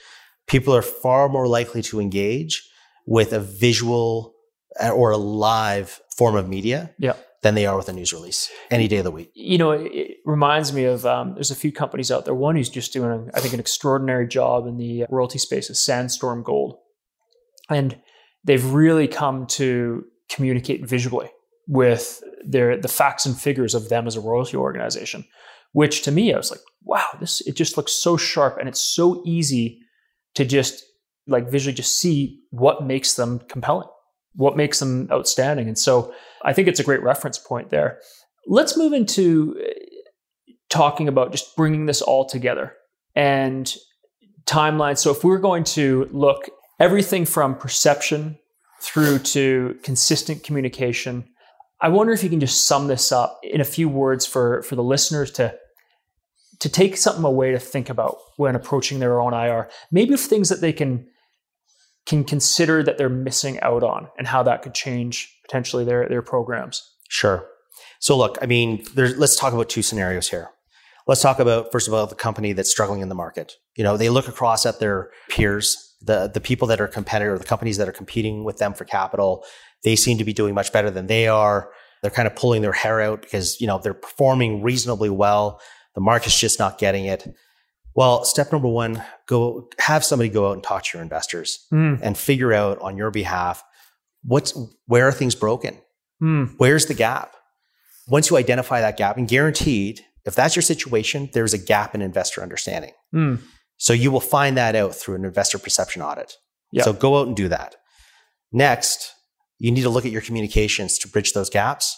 people 0.47 0.75
are 0.75 0.83
far 0.83 1.29
more 1.29 1.49
likely 1.49 1.83
to 1.83 2.01
engage 2.01 2.69
with 3.07 3.33
a 3.33 3.41
visual 3.41 4.35
uh, 4.81 4.91
or 4.91 5.11
a 5.11 5.17
live 5.17 6.01
form 6.17 6.37
of 6.37 6.49
media 6.49 6.95
yeah. 6.99 7.15
than 7.43 7.55
they 7.55 7.67
are 7.67 7.77
with 7.77 7.89
a 7.89 7.93
news 7.93 8.13
release 8.13 8.51
any 8.71 8.87
day 8.89 8.99
of 8.99 9.05
the 9.05 9.11
week. 9.11 9.31
You 9.35 9.59
know, 9.59 9.73
it 9.73 10.19
reminds 10.25 10.73
me 10.73 10.85
of 10.85 11.05
um, 11.05 11.35
there's 11.35 11.51
a 11.51 11.57
few 11.57 11.73
companies 11.73 12.11
out 12.11 12.25
there. 12.25 12.35
One 12.35 12.57
who's 12.57 12.69
just 12.69 12.93
doing, 12.93 13.31
I 13.35 13.41
think, 13.41 13.53
an 13.55 13.61
extraordinary 13.61 14.29
job 14.29 14.67
in 14.67 14.77
the 14.77 15.07
royalty 15.11 15.39
space 15.39 15.71
is 15.71 15.83
Sandstorm 15.83 16.43
Gold. 16.43 16.79
And 17.69 18.01
they've 18.47 18.73
really 18.73 19.07
come 19.07 19.47
to 19.47 20.05
communicate 20.29 20.89
visually 20.89 21.31
with 21.69 22.23
their 22.45 22.77
the 22.77 22.89
facts 22.89 23.27
and 23.27 23.39
figures 23.39 23.75
of 23.75 23.89
them 23.89 24.07
as 24.07 24.17
a 24.17 24.21
royalty 24.21 24.57
organization 24.57 25.25
which 25.73 26.03
to 26.03 26.11
me 26.11 26.33
i 26.33 26.37
was 26.37 26.51
like 26.51 26.61
wow 26.83 27.07
this 27.21 27.41
it 27.43 27.57
just 27.57 27.77
looks 27.77 27.93
so 27.93 28.17
sharp 28.17 28.57
and 28.59 28.69
it's 28.69 28.81
so 28.81 29.23
easy 29.27 29.79
to 30.35 30.45
just 30.45 30.85
like 31.27 31.51
visually 31.51 31.75
just 31.75 31.99
see 31.99 32.41
what 32.51 32.85
makes 32.85 33.15
them 33.15 33.41
compelling 33.49 33.89
what 34.37 34.57
makes 34.57 34.79
them 34.79 35.09
outstanding. 35.11 35.67
And 35.67 35.79
so 35.79 36.15
i 36.45 36.53
think 36.53 36.69
it's 36.69 36.81
a 36.81 36.85
great 36.85 37.03
reference 37.03 37.39
point 37.39 37.71
there. 37.71 37.99
Let's 38.47 38.77
move 38.77 38.93
into 38.93 39.57
uh, 39.61 40.53
talking 40.69 41.09
about 41.09 41.33
just 41.33 41.57
bringing 41.57 41.87
this 41.87 42.01
all 42.03 42.27
together 42.27 42.75
and 43.17 43.75
timelines 44.45 44.99
so 44.99 45.11
if 45.11 45.25
we're 45.25 45.39
going 45.39 45.65
to 45.65 46.09
look 46.13 46.49
everything 46.79 47.25
from 47.25 47.57
perception 47.57 48.39
through 48.81 49.19
to 49.19 49.79
consistent 49.83 50.43
communication. 50.45 51.25
I 51.81 51.89
wonder 51.89 52.13
if 52.13 52.23
you 52.23 52.31
can 52.31 52.41
just 52.41 52.65
sum 52.67 52.89
this 52.89 53.13
up 53.13 53.39
in 53.43 53.61
a 53.61 53.65
few 53.65 53.89
words 53.89 54.27
for, 54.27 54.63
for 54.63 54.77
the 54.77 54.83
listeners 54.83 55.31
to 55.33 55.55
to 56.59 56.71
take 56.71 56.97
something 56.97 57.25
away 57.25 57.53
to 57.53 57.59
think 57.59 57.91
about 57.91 58.17
when 58.39 58.55
approaching 58.55 58.99
their 58.99 59.21
own 59.21 59.35
IR. 59.35 59.69
Maybe 59.91 60.17
things 60.17 60.49
that 60.49 60.63
they 60.63 60.73
can 60.73 61.07
can 62.07 62.25
consider 62.25 62.83
that 62.83 62.99
they're 62.99 63.09
missing 63.09 63.61
out 63.61 63.83
on 63.83 64.09
and 64.17 64.27
how 64.27 64.43
that 64.45 64.63
could 64.63 64.75
change 64.75 65.37
potentially 65.45 65.85
their 65.85 66.09
their 66.09 66.23
programs. 66.23 66.83
Sure. 67.09 67.47
So 68.01 68.17
look, 68.17 68.39
I 68.41 68.47
mean, 68.47 68.85
let's 68.95 69.37
talk 69.37 69.53
about 69.53 69.69
two 69.69 69.83
scenarios 69.83 70.31
here. 70.31 70.51
Let's 71.07 71.21
talk 71.21 71.39
about 71.39 71.71
first 71.73 71.89
of 71.89 71.95
all 71.95 72.07
the 72.07 72.15
company 72.15 72.53
that's 72.53 72.71
struggling 72.71 73.01
in 73.01 73.09
the 73.09 73.15
market. 73.15 73.55
You 73.77 73.85
know, 73.85 73.97
they 73.97 74.09
look 74.09 74.29
across 74.29 74.65
at 74.67 74.81
their 74.81 75.11
peers 75.29 75.86
the 76.01 76.31
the 76.33 76.41
people 76.41 76.69
that 76.69 76.81
are 76.81 76.89
competitor, 76.89 77.39
the 77.39 77.45
companies 77.45 77.77
that 77.79 77.89
are 77.89 77.93
competing 77.93 78.45
with 78.45 78.59
them 78.59 78.75
for 78.75 78.85
capital, 78.85 79.45
they 79.83 79.97
seem 79.97 80.19
to 80.19 80.25
be 80.25 80.33
doing 80.33 80.55
much 80.55 80.73
better 80.73 80.91
than 80.91 81.07
they 81.07 81.29
are. 81.29 81.71
They're 82.03 82.11
kind 82.11 82.29
of 82.29 82.37
pulling 82.37 82.63
their 82.63 82.73
hair 82.73 83.01
out 83.01 83.23
because 83.23 83.61
you 83.61 83.67
know 83.67 83.79
they're 83.79 83.95
performing 83.95 84.63
reasonably 84.63 85.11
well. 85.11 85.61
The 85.95 86.01
market's 86.01 86.39
just 86.39 86.59
not 86.59 86.79
getting 86.79 87.07
it. 87.07 87.27
Well, 87.95 88.25
step 88.25 88.53
number 88.53 88.69
one, 88.69 89.03
go 89.27 89.71
have 89.79 90.05
somebody 90.05 90.29
go 90.29 90.51
out 90.51 90.53
and 90.53 90.63
talk 90.63 90.85
to 90.85 90.99
your 90.99 91.03
investors 91.03 91.67
mm. 91.73 91.99
and 92.03 92.17
figure 92.17 92.53
out 92.53 92.79
on 92.81 92.99
your 92.99 93.11
behalf 93.11 93.65
what's 94.27 94.59
where 94.87 95.09
are 95.09 95.13
things 95.13 95.35
broken? 95.35 95.79
Mm. 96.23 96.55
Where's 96.59 96.87
the 96.87 96.95
gap? 96.95 97.35
Once 98.09 98.31
you 98.31 98.37
identify 98.37 98.81
that 98.81 98.97
gap, 98.97 99.17
and 99.17 99.27
guaranteed, 99.27 100.01
if 100.25 100.35
that's 100.35 100.55
your 100.55 100.63
situation, 100.63 101.29
there's 101.33 101.55
a 101.55 101.59
gap 101.59 101.95
in 101.95 102.03
investor 102.03 102.43
understanding. 102.43 102.93
Mm. 103.15 103.41
So 103.79 103.93
you 103.93 104.11
will 104.11 104.21
find 104.21 104.57
that 104.57 104.75
out 104.75 104.95
through 104.95 105.17
an 105.17 105.25
investor 105.25 105.59
perception 105.59 106.03
audit. 106.03 106.35
Yep. 106.73 106.85
So 106.85 106.93
go 106.93 107.21
out 107.21 107.27
and 107.27 107.37
do 107.37 107.49
that. 107.49 107.77
Next, 108.53 109.13
you 109.59 109.71
need 109.71 109.83
to 109.83 109.91
look 109.91 110.07
at 110.07 110.13
your 110.13 110.23
communications 110.23 110.99
to 110.99 111.09
bridge 111.09 111.33
those 111.33 111.51
gaps. 111.51 111.97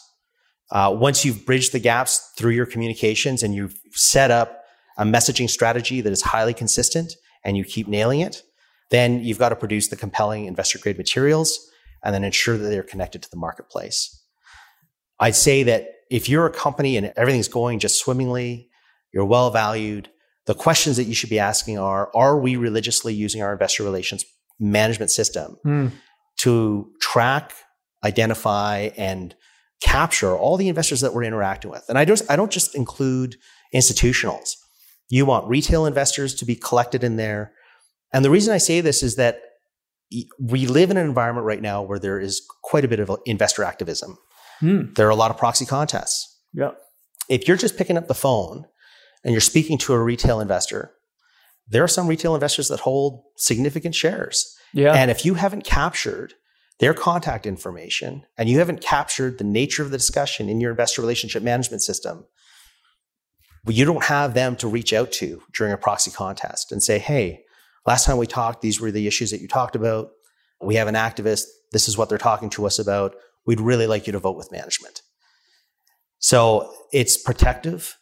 Uh, 0.71 0.95
once 0.99 1.25
you've 1.25 1.47
bridged 1.47 1.73
the 1.73 1.79
gaps 1.79 2.33
through 2.37 2.53
your 2.53 2.67
communications 2.67 3.43
and 3.43 3.55
you've 3.55 3.79
set 3.93 4.31
up 4.31 4.65
a 4.99 5.05
messaging 5.05 5.49
strategy 5.49 6.01
that 6.01 6.13
is 6.13 6.23
highly 6.23 6.53
consistent 6.53 7.15
and 7.45 7.57
you 7.57 7.65
keep 7.65 7.89
nailing 7.89 8.21
it, 8.21 8.43
then 8.91 9.23
you've 9.23 9.39
got 9.39 9.51
to 9.51 9.57
produce 9.57 9.89
the 9.89 9.97
compelling 9.97 10.47
investor 10.47 10.79
grade 10.79 10.99
materials 10.99 11.59
and 12.03 12.15
then 12.15 12.25
ensure 12.25 12.57
that 12.59 12.69
they're 12.69 12.83
connected 12.83 13.23
to 13.23 13.31
the 13.31 13.37
marketplace. 13.37 14.23
I'd 15.21 15.35
say 15.35 15.63
that 15.65 15.89
if 16.11 16.29
you're 16.29 16.47
a 16.47 16.51
company 16.51 16.97
and 16.97 17.13
everything's 17.17 17.49
going 17.49 17.79
just 17.79 17.99
swimmingly, 17.99 18.69
you're 19.13 19.25
well 19.25 19.51
valued, 19.51 20.11
the 20.49 20.55
questions 20.55 20.97
that 20.97 21.05
you 21.05 21.15
should 21.15 21.29
be 21.29 21.39
asking 21.39 21.79
are 21.79 22.11
Are 22.15 22.39
we 22.41 22.57
religiously 22.57 23.13
using 23.13 23.43
our 23.43 23.53
investor 23.53 23.85
relations 23.85 24.25
management 24.59 25.11
system 25.11 25.59
mm. 25.65 25.93
to 26.39 26.91
track, 27.03 27.53
identify, 28.03 28.89
and 28.97 29.35
capture 29.83 30.35
all 30.35 30.57
the 30.57 30.69
investors 30.71 31.03
that 31.03 31.13
we're 31.13 31.25
interacting 31.25 31.71
with? 31.71 31.85
And 31.91 31.99
I 31.99 32.07
don't, 32.07 32.23
I 32.31 32.37
don't 32.37 32.51
just 32.51 32.75
include 32.75 33.37
institutionals. 33.75 34.53
You 35.11 35.27
want 35.27 35.47
retail 35.47 35.85
investors 35.85 36.35
to 36.37 36.47
be 36.47 36.57
collected 36.57 37.05
in 37.05 37.17
there. 37.17 37.53
And 38.15 38.25
the 38.25 38.31
reason 38.31 38.55
I 38.55 38.59
say 38.59 38.81
this 38.81 39.03
is 39.03 39.17
that 39.17 39.43
we 40.41 40.67
live 40.67 40.91
in 40.91 40.97
an 40.97 41.07
environment 41.07 41.45
right 41.45 41.61
now 41.61 41.83
where 41.83 41.99
there 41.99 42.19
is 42.19 42.41
quite 42.63 42.87
a 42.87 42.89
bit 42.89 43.01
of 43.01 43.11
investor 43.27 43.65
activism. 43.65 44.17
Hmm. 44.61 44.95
There 44.95 45.07
are 45.07 45.11
a 45.11 45.15
lot 45.15 45.31
of 45.31 45.37
proxy 45.37 45.67
contests. 45.67 46.41
Yeah. 46.55 46.71
If 47.29 47.47
you're 47.47 47.59
just 47.59 47.77
picking 47.77 47.99
up 47.99 48.09
the 48.09 48.15
phone 48.15 48.65
and 49.29 49.35
you're 49.35 49.43
speaking 49.43 49.77
to 49.77 49.93
a 49.93 50.03
retail 50.03 50.41
investor, 50.41 50.95
there 51.69 51.85
are 51.85 51.89
some 51.89 52.07
retail 52.07 52.33
investors 52.33 52.69
that 52.69 52.81
hold 52.81 53.25
significant 53.37 53.95
shares. 53.95 54.57
Yeah. 54.73 54.95
And 54.95 55.11
if 55.11 55.23
you 55.27 55.35
haven't 55.35 55.65
captured 55.65 56.33
their 56.81 56.95
contact 56.95 57.45
information 57.45 58.25
and 58.39 58.49
you 58.49 58.59
haven't 58.59 58.81
captured 58.81 59.37
the 59.37 59.45
nature 59.45 59.83
of 59.83 59.91
the 59.91 59.99
discussion 59.99 60.49
in 60.49 60.63
your 60.63 60.71
investor 60.71 61.03
relationship 61.03 61.43
management 61.43 61.83
system, 61.83 62.25
you 63.67 63.85
don't 63.85 64.05
have 64.05 64.33
them 64.33 64.57
to 64.57 64.67
reach 64.67 64.95
out 64.95 65.13
to 65.13 65.43
during 65.53 65.75
a 65.75 65.77
proxy 65.77 66.11
contest 66.11 66.73
and 66.73 66.83
say, 66.83 66.99
hey, 66.99 67.43
last 67.87 68.07
time 68.07 68.17
we 68.17 68.27
talked, 68.27 68.63
these 68.63 68.81
were 68.81 68.91
the 68.91 69.07
issues 69.07 69.31
that 69.31 69.43
you 69.43 69.47
talked 69.47 69.77
about. 69.77 70.09
We 70.63 70.77
have 70.77 70.89
an 70.89 70.95
activist. 70.95 71.43
This 71.73 71.87
is 71.87 71.99
what 71.99 72.09
they're 72.09 72.17
talking 72.17 72.49
to 72.49 72.65
us 72.65 72.79
about 72.79 73.15
we'd 73.45 73.61
really 73.61 73.87
like 73.87 74.07
you 74.07 74.15
to 74.15 74.19
vote 74.19 74.39
with 74.39 74.51
management. 74.51 75.03
So 76.19 76.73
it's 76.95 77.19
protective. 77.19 77.98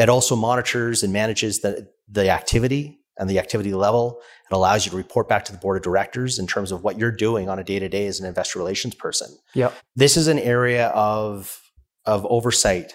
It 0.00 0.08
also 0.08 0.34
monitors 0.34 1.02
and 1.02 1.12
manages 1.12 1.60
the, 1.60 1.86
the 2.08 2.30
activity 2.30 3.00
and 3.18 3.28
the 3.28 3.38
activity 3.38 3.74
level. 3.74 4.18
It 4.50 4.54
allows 4.54 4.86
you 4.86 4.90
to 4.92 4.96
report 4.96 5.28
back 5.28 5.44
to 5.44 5.52
the 5.52 5.58
board 5.58 5.76
of 5.76 5.82
directors 5.82 6.38
in 6.38 6.46
terms 6.46 6.72
of 6.72 6.82
what 6.82 6.98
you're 6.98 7.12
doing 7.12 7.50
on 7.50 7.58
a 7.58 7.64
day 7.64 7.78
to 7.78 7.86
day 7.86 8.06
as 8.06 8.18
an 8.18 8.26
investor 8.26 8.58
relations 8.58 8.94
person. 8.94 9.28
Yep. 9.54 9.74
This 9.94 10.16
is 10.16 10.26
an 10.26 10.38
area 10.38 10.86
of, 10.88 11.60
of 12.06 12.24
oversight 12.30 12.94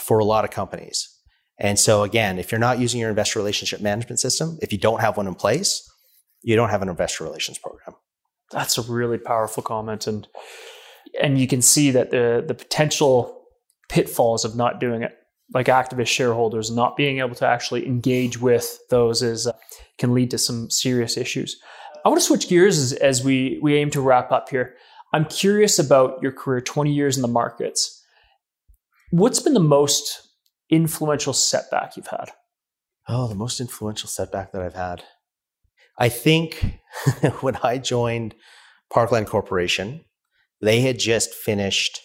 for 0.00 0.20
a 0.20 0.24
lot 0.24 0.44
of 0.44 0.52
companies. 0.52 1.08
And 1.58 1.76
so 1.76 2.04
again, 2.04 2.38
if 2.38 2.52
you're 2.52 2.60
not 2.60 2.78
using 2.78 3.00
your 3.00 3.10
investor 3.10 3.40
relationship 3.40 3.80
management 3.80 4.20
system, 4.20 4.56
if 4.62 4.70
you 4.70 4.78
don't 4.78 5.00
have 5.00 5.16
one 5.16 5.26
in 5.26 5.34
place, 5.34 5.90
you 6.42 6.54
don't 6.54 6.70
have 6.70 6.82
an 6.82 6.88
investor 6.88 7.24
relations 7.24 7.58
program. 7.58 7.96
That's 8.52 8.78
a 8.78 8.82
really 8.82 9.18
powerful 9.18 9.62
comment. 9.62 10.06
And 10.06 10.28
and 11.20 11.38
you 11.38 11.48
can 11.48 11.62
see 11.62 11.90
that 11.90 12.10
the 12.10 12.44
the 12.46 12.54
potential 12.54 13.42
pitfalls 13.88 14.44
of 14.44 14.56
not 14.56 14.78
doing 14.78 15.02
it 15.02 15.16
like 15.54 15.66
activist 15.66 16.08
shareholders 16.08 16.70
not 16.70 16.96
being 16.96 17.20
able 17.20 17.34
to 17.34 17.46
actually 17.46 17.86
engage 17.86 18.38
with 18.40 18.78
those 18.90 19.22
is 19.22 19.46
uh, 19.46 19.52
can 19.98 20.12
lead 20.12 20.30
to 20.30 20.38
some 20.38 20.70
serious 20.70 21.16
issues 21.16 21.60
i 22.04 22.08
want 22.08 22.20
to 22.20 22.26
switch 22.26 22.48
gears 22.48 22.78
as, 22.78 22.92
as 22.94 23.24
we 23.24 23.58
we 23.62 23.76
aim 23.76 23.90
to 23.90 24.00
wrap 24.00 24.30
up 24.32 24.48
here 24.48 24.74
i'm 25.12 25.24
curious 25.24 25.78
about 25.78 26.20
your 26.22 26.32
career 26.32 26.60
20 26.60 26.92
years 26.92 27.16
in 27.16 27.22
the 27.22 27.28
markets 27.28 28.02
what's 29.10 29.40
been 29.40 29.54
the 29.54 29.60
most 29.60 30.22
influential 30.70 31.32
setback 31.32 31.96
you've 31.96 32.08
had 32.08 32.30
oh 33.08 33.28
the 33.28 33.34
most 33.34 33.60
influential 33.60 34.08
setback 34.08 34.52
that 34.52 34.62
i've 34.62 34.74
had 34.74 35.04
i 35.98 36.08
think 36.08 36.80
when 37.40 37.56
i 37.62 37.78
joined 37.78 38.34
parkland 38.92 39.26
corporation 39.26 40.04
they 40.60 40.80
had 40.80 40.98
just 40.98 41.34
finished 41.34 42.00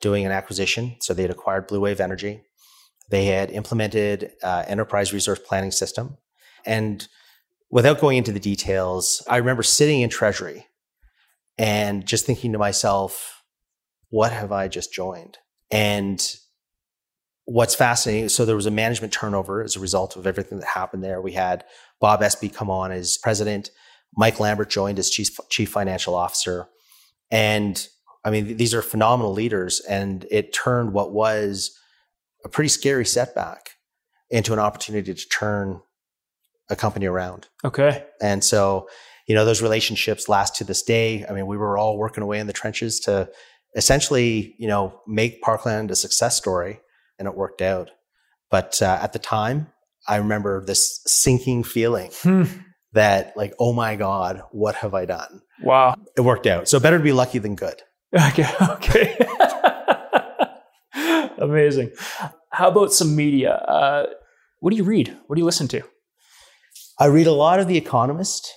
doing 0.00 0.24
an 0.24 0.32
acquisition. 0.32 0.96
So 1.00 1.14
they 1.14 1.22
had 1.22 1.30
acquired 1.30 1.66
Blue 1.66 1.80
Wave 1.80 2.00
Energy. 2.00 2.42
They 3.10 3.26
had 3.26 3.50
implemented 3.50 4.32
uh, 4.42 4.64
enterprise 4.66 5.12
resource 5.12 5.38
planning 5.38 5.70
system. 5.70 6.18
And 6.64 7.06
without 7.70 8.00
going 8.00 8.18
into 8.18 8.32
the 8.32 8.40
details, 8.40 9.22
I 9.28 9.36
remember 9.36 9.62
sitting 9.62 10.00
in 10.00 10.10
Treasury 10.10 10.66
and 11.58 12.04
just 12.04 12.26
thinking 12.26 12.52
to 12.52 12.58
myself, 12.58 13.42
what 14.10 14.32
have 14.32 14.52
I 14.52 14.68
just 14.68 14.92
joined? 14.92 15.38
And 15.70 16.20
what's 17.44 17.74
fascinating, 17.74 18.28
so 18.28 18.44
there 18.44 18.56
was 18.56 18.66
a 18.66 18.70
management 18.70 19.12
turnover 19.12 19.62
as 19.62 19.76
a 19.76 19.80
result 19.80 20.16
of 20.16 20.26
everything 20.26 20.58
that 20.58 20.66
happened 20.66 21.02
there. 21.02 21.20
We 21.20 21.32
had 21.32 21.64
Bob 22.00 22.20
Espey 22.20 22.52
come 22.52 22.70
on 22.70 22.92
as 22.92 23.18
president. 23.18 23.70
Mike 24.16 24.40
Lambert 24.40 24.70
joined 24.70 24.98
as 24.98 25.10
chief, 25.10 25.28
chief 25.48 25.70
financial 25.70 26.14
officer. 26.14 26.66
And 27.30 27.86
I 28.24 28.30
mean, 28.30 28.56
these 28.56 28.74
are 28.74 28.82
phenomenal 28.82 29.32
leaders, 29.32 29.80
and 29.88 30.26
it 30.30 30.52
turned 30.52 30.92
what 30.92 31.12
was 31.12 31.76
a 32.46 32.48
pretty 32.48 32.68
scary 32.68 33.04
setback 33.04 33.70
into 34.30 34.52
an 34.52 34.58
opportunity 34.58 35.12
to 35.12 35.28
turn 35.28 35.80
a 36.70 36.76
company 36.76 37.06
around. 37.06 37.48
Okay. 37.64 38.04
And 38.22 38.42
so, 38.42 38.88
you 39.26 39.34
know, 39.34 39.44
those 39.44 39.60
relationships 39.60 40.28
last 40.28 40.54
to 40.56 40.64
this 40.64 40.82
day. 40.82 41.26
I 41.28 41.32
mean, 41.32 41.46
we 41.46 41.56
were 41.56 41.76
all 41.76 41.98
working 41.98 42.22
away 42.22 42.38
in 42.38 42.46
the 42.46 42.52
trenches 42.52 43.00
to 43.00 43.28
essentially, 43.74 44.54
you 44.58 44.68
know, 44.68 45.00
make 45.06 45.42
Parkland 45.42 45.90
a 45.90 45.96
success 45.96 46.36
story, 46.36 46.80
and 47.18 47.26
it 47.26 47.34
worked 47.34 47.62
out. 47.62 47.90
But 48.48 48.80
uh, 48.80 48.98
at 49.02 49.12
the 49.12 49.18
time, 49.18 49.68
I 50.06 50.16
remember 50.16 50.64
this 50.64 51.00
sinking 51.04 51.64
feeling 51.64 52.12
hmm. 52.22 52.44
that, 52.92 53.36
like, 53.36 53.54
oh 53.58 53.72
my 53.72 53.96
God, 53.96 54.42
what 54.52 54.76
have 54.76 54.94
I 54.94 55.04
done? 55.04 55.42
Wow. 55.62 55.96
It 56.16 56.20
worked 56.20 56.46
out. 56.46 56.68
So 56.68 56.78
better 56.78 56.98
to 56.98 57.04
be 57.04 57.12
lucky 57.12 57.38
than 57.38 57.56
good. 57.56 57.82
Okay. 58.16 58.46
Okay. 58.62 59.18
Amazing. 61.50 61.92
How 62.50 62.68
about 62.68 62.92
some 62.92 63.14
media? 63.16 63.52
Uh, 63.54 64.06
what 64.60 64.70
do 64.70 64.76
you 64.76 64.84
read? 64.84 65.16
What 65.26 65.36
do 65.36 65.40
you 65.40 65.44
listen 65.44 65.68
to? 65.68 65.82
I 66.98 67.06
read 67.06 67.26
a 67.26 67.32
lot 67.32 67.60
of 67.60 67.68
The 67.68 67.76
Economist. 67.76 68.52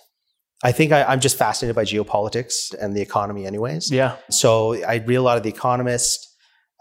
I 0.63 0.71
think 0.71 0.91
I, 0.91 1.13
am 1.13 1.19
just 1.19 1.37
fascinated 1.37 1.75
by 1.75 1.83
geopolitics 1.83 2.73
and 2.73 2.95
the 2.95 3.01
economy, 3.01 3.45
anyways. 3.45 3.91
Yeah. 3.91 4.17
So 4.29 4.83
I 4.83 4.95
read 4.95 5.15
a 5.15 5.21
lot 5.21 5.37
of 5.37 5.43
The 5.43 5.49
Economist. 5.49 6.25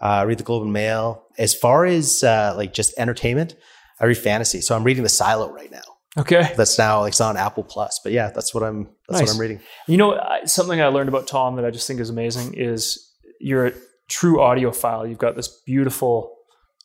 Uh, 0.01 0.23
read 0.25 0.37
the 0.37 0.43
Globe 0.43 0.63
and 0.63 0.71
Mail. 0.71 1.25
As 1.37 1.53
far 1.53 1.85
as 1.85 2.23
uh, 2.23 2.53
like 2.55 2.73
just 2.73 2.97
entertainment, 2.97 3.55
I 3.99 4.05
read 4.05 4.17
fantasy. 4.17 4.61
So 4.61 4.75
I'm 4.75 4.85
reading 4.85 5.03
The 5.03 5.09
Silo 5.09 5.51
right 5.51 5.69
now. 5.69 5.81
Okay. 6.17 6.53
That's 6.55 6.77
now 6.77 7.01
like 7.01 7.11
it's 7.11 7.21
on 7.21 7.37
Apple 7.37 7.63
Plus. 7.63 7.99
But 8.01 8.13
yeah, 8.13 8.31
that's 8.33 8.53
what 8.53 8.63
I'm 8.63 8.85
that's 9.07 9.19
nice. 9.19 9.27
what 9.27 9.35
I'm 9.35 9.41
reading. 9.41 9.59
You 9.87 9.97
know, 9.97 10.19
something 10.45 10.81
I 10.81 10.87
learned 10.87 11.09
about 11.09 11.27
Tom 11.27 11.57
that 11.57 11.65
I 11.65 11.71
just 11.71 11.85
think 11.85 11.99
is 11.99 12.09
amazing 12.09 12.53
is 12.55 13.13
you're 13.39 13.73
true 14.09 14.37
audiophile. 14.37 15.07
You've 15.07 15.17
got 15.17 15.35
this 15.35 15.47
beautiful 15.47 16.35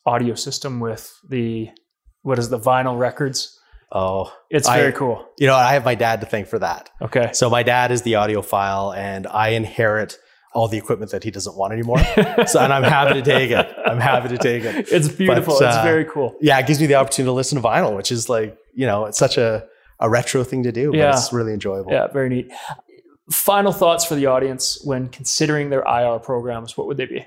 audio 0.05 0.35
system 0.35 0.79
with 0.79 1.19
the 1.27 1.69
what 2.21 2.39
is 2.39 2.49
the 2.49 2.59
vinyl 2.59 2.97
records? 2.97 3.59
Oh, 3.91 4.33
it's 4.49 4.67
very 4.67 4.89
I, 4.89 4.91
cool. 4.91 5.25
You 5.37 5.47
know, 5.47 5.55
I 5.55 5.73
have 5.73 5.85
my 5.85 5.95
dad 5.95 6.21
to 6.21 6.27
thank 6.27 6.47
for 6.47 6.59
that. 6.59 6.89
Okay. 7.01 7.31
So 7.33 7.49
my 7.49 7.63
dad 7.63 7.91
is 7.91 8.01
the 8.01 8.13
audiophile 8.13 8.95
and 8.95 9.27
I 9.27 9.49
inherit 9.49 10.17
all 10.53 10.67
the 10.67 10.77
equipment 10.77 11.11
that 11.11 11.23
he 11.23 11.31
doesn't 11.31 11.55
want 11.55 11.73
anymore. 11.73 11.99
so, 12.47 12.59
and 12.61 12.73
I'm 12.73 12.83
happy 12.83 13.13
to 13.15 13.21
take 13.21 13.51
it. 13.51 13.67
I'm 13.85 13.99
happy 13.99 14.29
to 14.29 14.37
take 14.37 14.63
it. 14.63 14.87
It's 14.91 15.09
beautiful. 15.09 15.59
But, 15.59 15.65
uh, 15.65 15.67
it's 15.67 15.83
very 15.83 16.05
cool. 16.05 16.35
Yeah, 16.41 16.57
it 16.59 16.65
gives 16.65 16.79
me 16.79 16.87
the 16.87 16.95
opportunity 16.95 17.27
to 17.27 17.33
listen 17.33 17.61
to 17.61 17.67
vinyl, 17.67 17.95
which 17.95 18.11
is 18.11 18.29
like, 18.29 18.57
you 18.73 18.87
know, 18.87 19.05
it's 19.05 19.17
such 19.17 19.37
a, 19.37 19.65
a 19.99 20.09
retro 20.09 20.43
thing 20.43 20.63
to 20.63 20.71
do, 20.71 20.91
yeah. 20.93 21.11
but 21.11 21.15
it's 21.19 21.31
really 21.31 21.53
enjoyable. 21.53 21.91
Yeah, 21.91 22.07
very 22.07 22.29
neat. 22.29 22.51
Final 23.31 23.71
thoughts 23.71 24.05
for 24.05 24.15
the 24.15 24.27
audience 24.27 24.79
when 24.83 25.09
considering 25.09 25.69
their 25.69 25.83
IR 25.83 26.19
programs, 26.19 26.77
what 26.77 26.85
would 26.87 26.97
they 26.97 27.05
be? 27.05 27.25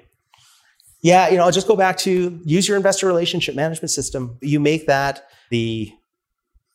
Yeah, 1.01 1.29
you 1.29 1.37
know, 1.37 1.45
I'll 1.45 1.53
just 1.53 1.69
go 1.69 1.77
back 1.77 1.97
to 1.99 2.41
use 2.45 2.67
your 2.69 2.77
investor 2.77 3.07
relationship 3.07 3.55
management 3.55 3.91
system. 3.91 4.37
You 4.41 4.61
make 4.61 4.87
that 4.87 5.29
the 5.51 5.93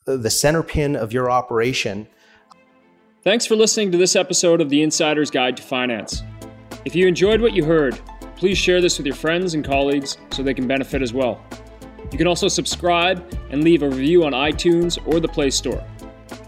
the 0.06 0.30
center 0.30 0.62
pin 0.62 0.96
of 0.96 1.12
your 1.12 1.30
operation. 1.30 2.06
Thanks 3.22 3.46
for 3.46 3.56
listening 3.56 3.90
to 3.92 3.96
this 3.96 4.16
episode 4.16 4.60
of 4.60 4.68
the 4.68 4.82
Insider's 4.82 5.30
Guide 5.30 5.56
to 5.56 5.62
Finance. 5.62 6.22
If 6.84 6.94
you 6.94 7.06
enjoyed 7.06 7.40
what 7.40 7.54
you 7.54 7.64
heard, 7.64 7.98
please 8.36 8.58
share 8.58 8.82
this 8.82 8.98
with 8.98 9.06
your 9.06 9.16
friends 9.16 9.54
and 9.54 9.64
colleagues 9.64 10.18
so 10.30 10.42
they 10.42 10.52
can 10.52 10.66
benefit 10.66 11.00
as 11.00 11.14
well. 11.14 11.40
You 12.12 12.18
can 12.18 12.26
also 12.26 12.48
subscribe 12.48 13.26
and 13.50 13.64
leave 13.64 13.82
a 13.82 13.88
review 13.88 14.24
on 14.24 14.32
iTunes 14.32 14.98
or 15.06 15.20
the 15.20 15.28
Play 15.28 15.48
Store. 15.48 15.82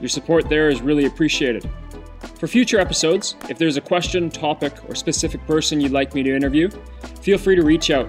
Your 0.00 0.10
support 0.10 0.50
there 0.50 0.68
is 0.68 0.82
really 0.82 1.06
appreciated. 1.06 1.68
For 2.38 2.46
future 2.46 2.78
episodes, 2.78 3.34
if 3.48 3.56
there's 3.56 3.78
a 3.78 3.80
question, 3.80 4.28
topic, 4.28 4.74
or 4.88 4.94
specific 4.94 5.46
person 5.46 5.80
you'd 5.80 5.92
like 5.92 6.14
me 6.14 6.22
to 6.22 6.36
interview, 6.36 6.68
feel 7.22 7.38
free 7.38 7.56
to 7.56 7.62
reach 7.62 7.90
out. 7.90 8.08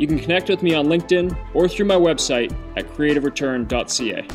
You 0.00 0.08
can 0.08 0.18
connect 0.18 0.48
with 0.48 0.64
me 0.64 0.74
on 0.74 0.86
LinkedIn 0.86 1.36
or 1.54 1.68
through 1.68 1.86
my 1.86 1.94
website 1.94 2.52
at 2.76 2.88
creativereturn.ca. 2.88 4.26